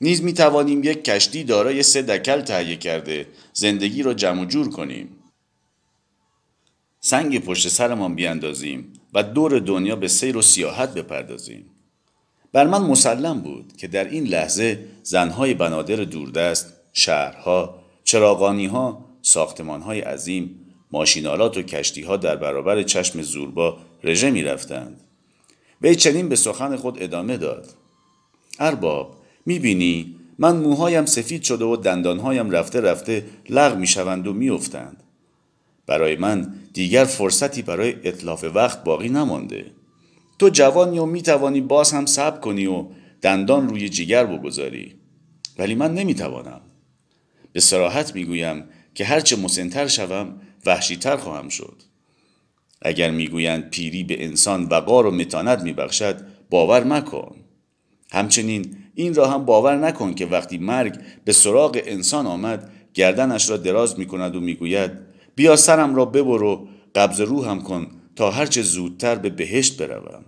[0.00, 5.08] نیز می توانیم یک کشتی دارای سه دکل تهیه کرده زندگی را جمع جور کنیم.
[7.00, 11.70] سنگ پشت سرمان بیاندازیم و دور دنیا به سیر و سیاحت بپردازیم.
[12.52, 20.60] بر من مسلم بود که در این لحظه زنهای بنادر دوردست شهرها چراغانیها ساختمانهای عظیم
[20.90, 25.00] ماشینالات و کشتیها در برابر چشم زوربا رژه می رفتند.
[25.82, 27.68] وی چنین به سخن خود ادامه داد.
[28.58, 34.32] ارباب می بینی من موهایم سفید شده و دندانهایم رفته رفته لغ می شوند و
[34.32, 35.02] می افتند.
[35.86, 39.64] برای من دیگر فرصتی برای اطلاف وقت باقی نمانده.
[40.42, 42.86] تو جوانی و می توانی باز هم صبر کنی و
[43.20, 44.94] دندان روی جگر بگذاری.
[45.58, 46.60] ولی من نمی توانم.
[47.52, 48.64] به سراحت می گویم
[48.94, 51.82] که هرچه مسنتر شوم وحشیتر خواهم شد
[52.82, 56.16] اگر می‌گویند پیری به انسان وقار و متانت میبخشد
[56.50, 57.36] باور مکن
[58.12, 63.56] همچنین این را هم باور نکن که وقتی مرگ به سراغ انسان آمد گردنش را
[63.56, 64.90] دراز می کند و می‌گوید
[65.34, 67.86] بیا سرم را ببر و قبض روحم کن
[68.16, 70.24] تا هرچه زودتر به بهشت بروم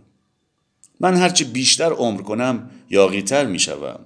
[1.01, 4.01] من هرچه بیشتر عمر کنم یاقیتر می شوم.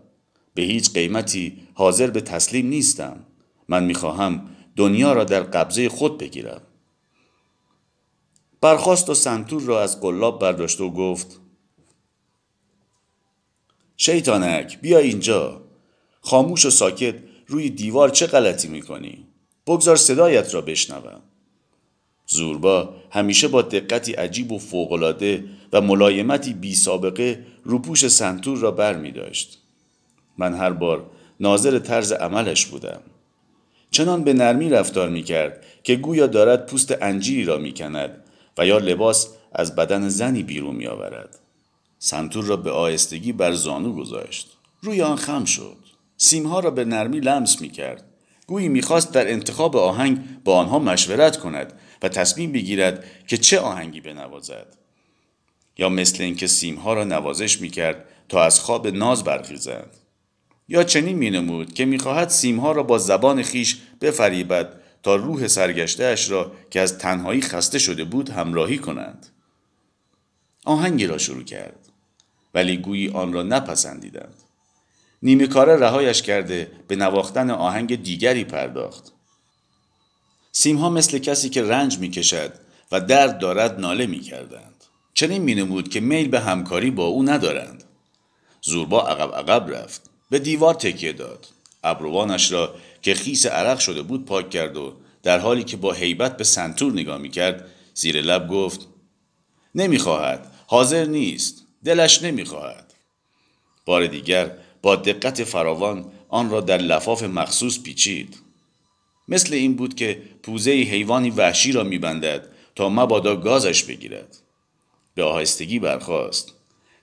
[0.54, 3.24] به هیچ قیمتی حاضر به تسلیم نیستم.
[3.68, 6.60] من می‌خواهم دنیا را در قبضه خود بگیرم.
[8.60, 11.40] برخواست و سنتور را از قلاب برداشت و گفت
[13.96, 15.62] شیطانک بیا اینجا.
[16.20, 17.14] خاموش و ساکت
[17.46, 19.26] روی دیوار چه غلطی می‌کنی؟
[19.66, 21.22] بگذار صدایت را بشنوم.
[22.28, 28.96] زوربا همیشه با دقتی عجیب و فوقالعاده و ملایمتی بی سابقه روپوش سنتور را بر
[28.96, 29.58] می داشت.
[30.38, 31.10] من هر بار
[31.40, 33.00] ناظر طرز عملش بودم.
[33.90, 38.24] چنان به نرمی رفتار می کرد که گویا دارد پوست انجیری را می کند
[38.58, 41.38] و یا لباس از بدن زنی بیرون می آورد.
[41.98, 44.56] سنتور را به آهستگی بر زانو گذاشت.
[44.82, 45.76] روی آن خم شد.
[46.16, 48.04] سیمها را به نرمی لمس می کرد.
[48.46, 51.72] گویی می‌خواست در انتخاب آهنگ با آنها مشورت کند
[52.02, 54.66] و تصمیم بگیرد که چه آهنگی بنوازد.
[55.78, 59.90] یا مثل اینکه سیمها را نوازش می‌کرد تا از خواب ناز برخیزند.
[60.68, 66.52] یا چنین مینمود که می‌خواهد سیمها را با زبان خیش بفریبد تا روح سرگشتهاش را
[66.70, 69.26] که از تنهایی خسته شده بود همراهی کنند.
[70.64, 71.88] آهنگی را شروع کرد
[72.54, 74.34] ولی گویی آن را نپسندیدند.
[75.22, 79.12] نیمه کاره رهایش کرده به نواختن آهنگ دیگری پرداخت.
[80.60, 82.52] سیمها مثل کسی که رنج می کشد
[82.92, 84.84] و درد دارد ناله می کردند.
[85.14, 87.84] چنین می نمود که میل به همکاری با او ندارند.
[88.62, 90.10] زوربا عقب عقب رفت.
[90.30, 91.46] به دیوار تکیه داد.
[91.84, 96.36] ابروانش را که خیس عرق شده بود پاک کرد و در حالی که با حیبت
[96.36, 98.88] به سنتور نگاه می کرد زیر لب گفت
[99.74, 102.94] نمی‌خواهد حاضر نیست دلش نمی‌خواهد
[103.84, 104.50] بار دیگر
[104.82, 108.47] با دقت فراوان آن را در لفاف مخصوص پیچید
[109.28, 114.36] مثل این بود که پوزه حیوانی وحشی را میبندد تا مبادا گازش بگیرد.
[115.14, 116.52] به آهستگی برخاست.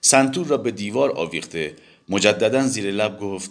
[0.00, 1.76] سنتور را به دیوار آویخته
[2.08, 3.50] مجددا زیر لب گفت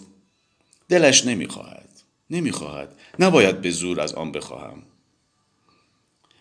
[0.88, 1.88] دلش نمی‌خواهد
[2.30, 4.82] نمی‌خواهد نباید به زور از آن بخواهم.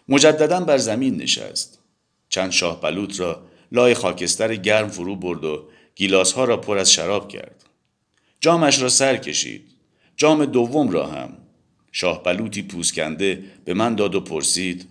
[0.09, 1.79] مجددا بر زمین نشست.
[2.29, 6.91] چند شاه بلوط را لای خاکستر گرم فرو برد و گیلاس ها را پر از
[6.91, 7.65] شراب کرد.
[8.41, 9.67] جامش را سر کشید.
[10.17, 11.37] جام دوم را هم.
[11.97, 14.87] شاه بلوطی پوسکنده به من داد و پرسید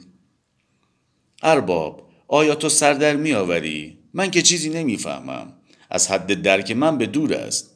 [1.42, 5.52] ارباب آیا تو سر در می آوری؟ من که چیزی نمی‌فهمم.
[5.90, 7.70] از حد درک من به دور است.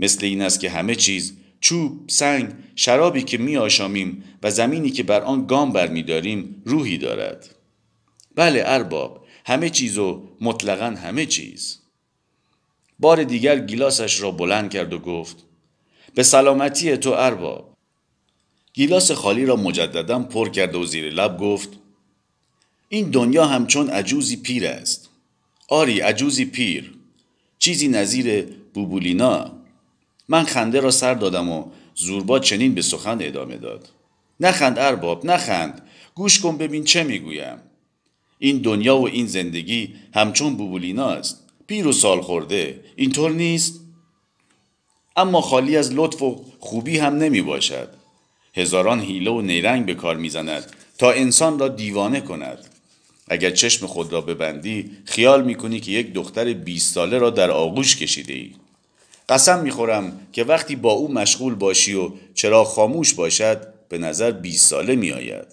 [0.00, 5.02] مثل این است که همه چیز چوب، سنگ، شرابی که می آشامیم و زمینی که
[5.02, 7.54] بر آن گام برمیداریم روحی دارد.
[8.34, 11.78] بله ارباب همه چیز و مطلقا همه چیز.
[12.98, 15.36] بار دیگر گیلاسش را بلند کرد و گفت
[16.14, 17.67] به سلامتی تو ارباب.
[18.74, 21.68] گیلاس خالی را مجددا پر کرد و زیر لب گفت
[22.88, 25.08] این دنیا همچون عجوزی پیر است.
[25.68, 26.94] آری عجوزی پیر.
[27.58, 29.52] چیزی نظیر بوبولینا.
[30.28, 31.64] من خنده را سر دادم و
[31.94, 33.88] زوربا چنین به سخن ادامه داد.
[34.40, 35.82] نخند ارباب نخند.
[36.14, 37.58] گوش کن ببین چه می‌گویم.
[38.38, 41.44] این دنیا و این زندگی همچون بوبولینا است.
[41.66, 42.80] پیر و سال خورده.
[42.96, 43.80] اینطور نیست؟
[45.16, 47.97] اما خالی از لطف و خوبی هم نمی باشد
[48.54, 52.58] هزاران حیله و نیرنگ به کار می‌زند تا انسان را دیوانه کند.
[53.28, 57.96] اگر چشم خود را ببندی خیال می‌کنی که یک دختر 20 ساله را در آغوش
[57.96, 58.50] کشیده ای.
[59.28, 64.70] قسم می‌خورم که وقتی با او مشغول باشی و چرا خاموش باشد به نظر 20
[64.70, 65.46] ساله میآید.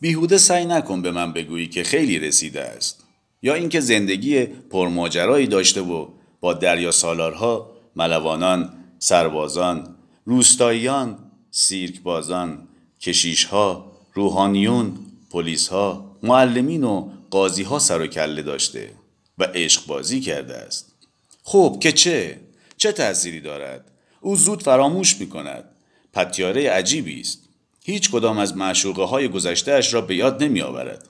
[0.00, 3.04] بیهوده سعی نکن به من بگویی که خیلی رسیده است.
[3.42, 6.08] یا اینکه زندگی پرماجرایی داشته و
[6.40, 9.93] با دریا سالارها ملوانان سربازان
[10.24, 11.18] روستاییان
[11.50, 12.68] سیرکبازان
[13.00, 14.98] کشیشها روحانیون
[15.30, 18.92] پلیسها معلمین و قاضیها سر و کله داشته
[19.38, 20.94] و عشق بازی کرده است.
[21.42, 22.40] خب که چه؟
[22.76, 25.64] چه تأثیری دارد؟ او زود فراموش می کند
[26.12, 27.38] پتیاره عجیبی است.
[27.84, 31.08] هیچ کدام از معشوقه های گذشتهش را به یاد نمی آورد.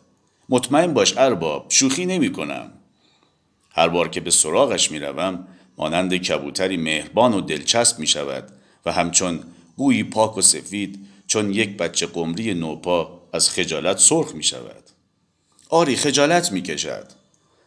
[0.49, 2.73] مطمئن باش ارباب شوخی نمی کنم.
[3.71, 5.49] هر بار که به سراغش می روم
[5.79, 8.53] مانند کبوتری مهربان و دلچسب می شود
[8.87, 9.41] و همچون
[9.77, 14.91] بویی پاک و سفید چون یک بچه قمری نوپا از خجالت سرخ می شود.
[15.69, 17.07] آری خجالت می کشد.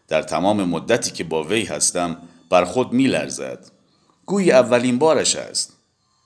[0.08, 2.18] در تمام مدتی که با وی هستم
[2.50, 3.72] بر خود می لرزد.
[4.26, 5.74] گویی اولین بارش است.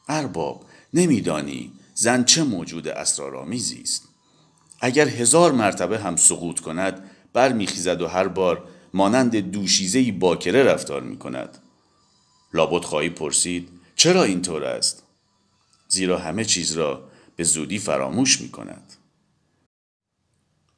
[0.09, 4.07] ارباب نمیدانی زن چه موجود اسرارآمیزی است
[4.81, 8.63] اگر هزار مرتبه هم سقوط کند برمیخیزد و هر بار
[8.93, 11.57] مانند دوشیزهای باکره رفتار می کند
[12.53, 13.69] لابد خواهی پرسید
[14.01, 15.03] چرا اینطور است؟
[15.87, 18.93] زیرا همه چیز را به زودی فراموش می کند.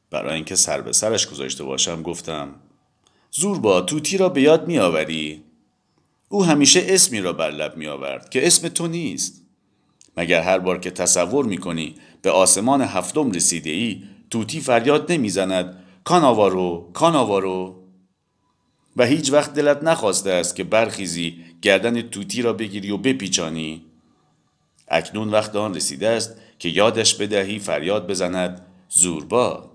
[0.09, 2.55] برای اینکه سر به سرش گذاشته باشم گفتم
[3.31, 5.43] زور با توتی را به یاد می آوری؟
[6.29, 9.41] او همیشه اسمی را بر لب می آورد که اسم تو نیست.
[10.17, 16.91] مگر هر بار که تصور می‌کنی به آسمان هفتم رسیده ای توتی فریاد نمی‌زند کاناوارو
[16.93, 17.83] کاناوارو.
[18.97, 23.85] و هیچ وقت دلت نخواسته است که برخیزی گردن توتی را بگیری و بپیچانی.
[24.87, 29.71] اکنون وقت آن رسیده است که یادش بدهی فریاد بزند زوربا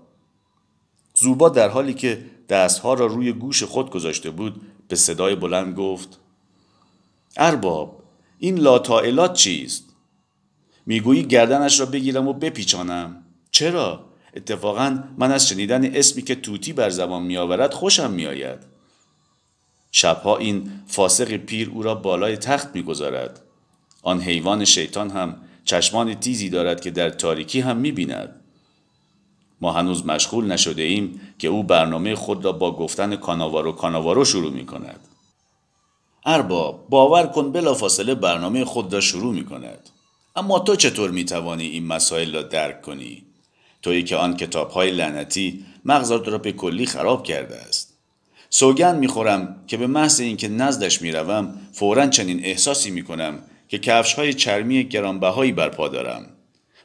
[1.15, 6.19] زوربا در حالی که دستها را روی گوش خود گذاشته بود به صدای بلند گفت
[7.37, 8.03] ارباب
[8.39, 9.83] این لاتائلات چیست؟
[10.85, 13.23] می‌گویی گردنش را بگیرم و بپیچانم.
[13.51, 18.78] چرا؟ اتفاقا من از شنیدن اسمی که توتی بر زبان میآورد خوشم میآید.
[19.91, 23.41] شبها این فاسق پیر او را بالای تخت می‌گذارد
[24.03, 25.35] آن حیوان شیطان هم
[25.65, 28.35] چشمان تیزی دارد که در تاریکی هم می‌بیند
[29.61, 34.51] ما هنوز مشغول نشده ایم که او برنامه خود را با گفتن کاناوارو کاناوارو شروع
[34.51, 34.99] می کند.
[36.25, 39.89] ارباب باور کن بلافاصله برنامه خود را شروع می کند.
[40.35, 43.23] اما تو چطور می توانی این مسائل را درک کنی؟
[43.81, 47.88] تویی که آن کتاب های لعنتی مغزت را به کلی خراب کرده است.
[48.49, 54.33] سوگند می‌خورم که به محض اینکه نزدش می‌روم فورا چنین احساسی می‌کنم که کفش های
[54.33, 56.25] چرمی گرانبهایی برپا دارم.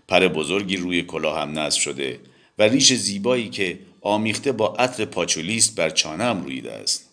[0.08, 2.20] پر بزرگی روی کلاهم نصب شده
[2.58, 7.10] و ریش زیبایی که آمیخته با عطر پاچولیست بر چانم رویده است.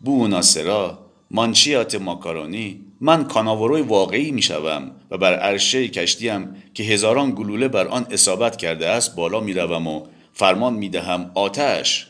[0.00, 0.98] بو ناسرا
[1.30, 7.86] مانچیات ماکارونی من کاناوروی واقعی می شوم و بر عرشه کشتیم که هزاران گلوله بر
[7.88, 12.09] آن اصابت کرده است بالا می روم و فرمان می دهم آتش.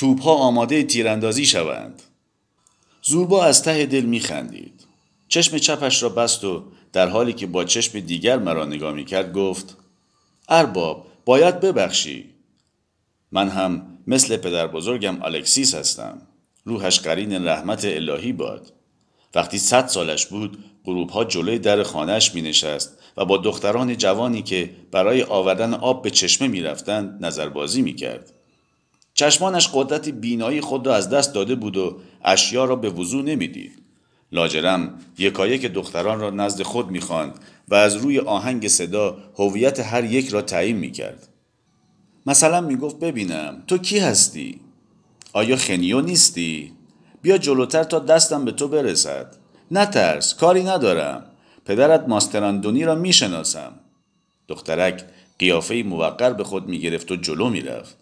[0.00, 2.02] توپ ها آماده تیراندازی شوند.
[3.02, 4.84] زوربا از ته دل می خندید
[5.28, 9.32] چشم چپش را بست و در حالی که با چشم دیگر مرا نگاه می کرد
[9.32, 9.76] گفت
[10.48, 12.30] ارباب باید ببخشی.
[13.32, 16.22] من هم مثل پدر بزرگم الکسیس هستم.
[16.64, 18.72] روحش قرین رحمت الهی باد.
[19.34, 24.42] وقتی صد سالش بود غروب ها جلوی در خانهش می نشست و با دختران جوانی
[24.42, 28.39] که برای آوردن آب به چشمه می رفتند نظربازی می کرد.
[29.20, 33.82] چشمانش قدرت بینایی خود را از دست داده بود و اشیا را به وضوع نمی‌دید.
[34.32, 37.34] لاجرم یکایک دختران را نزد خود می‌خواند
[37.68, 41.28] و از روی آهنگ صدا هویت هر یک را تعیین می‌کرد.
[42.26, 44.60] مثلا می‌گفت ببینم تو کی هستی؟
[45.32, 46.72] آیا خنیو نیستی؟
[47.22, 49.36] بیا جلوتر تا دستم به تو برسد.
[49.70, 51.24] نترس کاری ندارم.
[51.64, 53.72] پدرت ماستراندونی را می‌شناسم.
[54.48, 55.04] دخترک
[55.38, 57.99] قیافه موقر به خود می‌گرفت و جلو می‌رفت.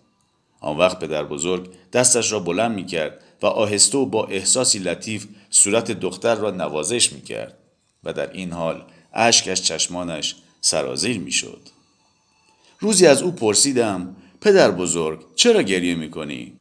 [0.60, 5.26] آن وقت پدر بزرگ دستش را بلند می کرد و آهسته و با احساسی لطیف
[5.50, 7.58] صورت دختر را نوازش می کرد
[8.04, 8.84] و در این حال
[9.14, 11.60] اشک از چشمانش سرازیر می شد.
[12.80, 16.52] روزی از او پرسیدم پدر بزرگ چرا گریه می کنی؟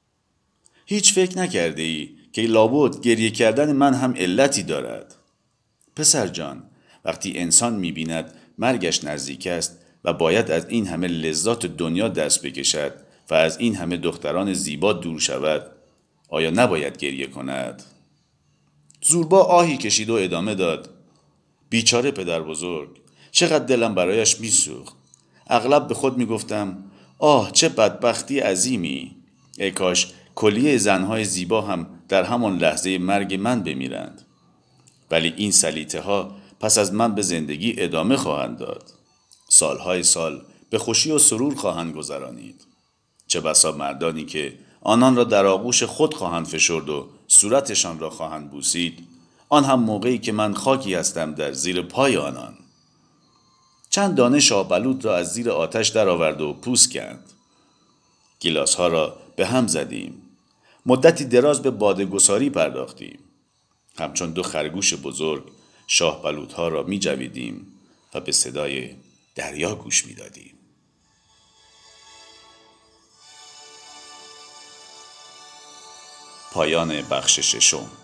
[0.85, 5.15] هیچ فکر نکرده ای که لابد گریه کردن من هم علتی دارد.
[5.95, 6.63] پسر جان
[7.05, 12.41] وقتی انسان می بیند مرگش نزدیک است و باید از این همه لذات دنیا دست
[12.41, 12.93] بکشد
[13.29, 15.71] و از این همه دختران زیبا دور شود
[16.29, 17.83] آیا نباید گریه کند؟
[19.01, 20.89] زوربا آهی کشید و ادامه داد
[21.69, 22.89] بیچاره پدر بزرگ
[23.31, 24.95] چقدر دلم برایش میسوخت.
[25.47, 26.83] اغلب به خود می‌گفتم
[27.19, 29.15] آه چه بدبختی عظیمی.
[29.57, 34.21] ای کاش کلیه زنهای زیبا هم در همان لحظه مرگ من بمیرند.
[35.11, 38.83] ولی این سلیته ها پس از من به زندگی ادامه خواهند داد.
[39.49, 42.66] سالهای سال به خوشی و سرور خواهند گذرانید.
[43.27, 48.51] چه بسا مردانی که آنان را در آغوش خود خواهند فشرد و صورتشان را خواهند
[48.51, 49.07] بوسید
[49.49, 52.57] آن هم موقعی که من خاکی هستم در زیر پای آنان.
[53.89, 57.33] چند دانه شابلود را از زیر آتش درآورد و پوست کرد
[58.39, 60.21] گیلاس ها را به هم زدیم.
[60.85, 63.19] مدتی دراز به بادگساری پرداختیم.
[63.99, 65.43] همچون دو خرگوش بزرگ
[65.87, 66.21] شاه
[66.55, 67.67] ها را می جویدیم
[68.13, 68.89] و به صدای
[69.35, 70.56] دریا گوش می دادیم.
[76.51, 77.96] پایان بخش ششم.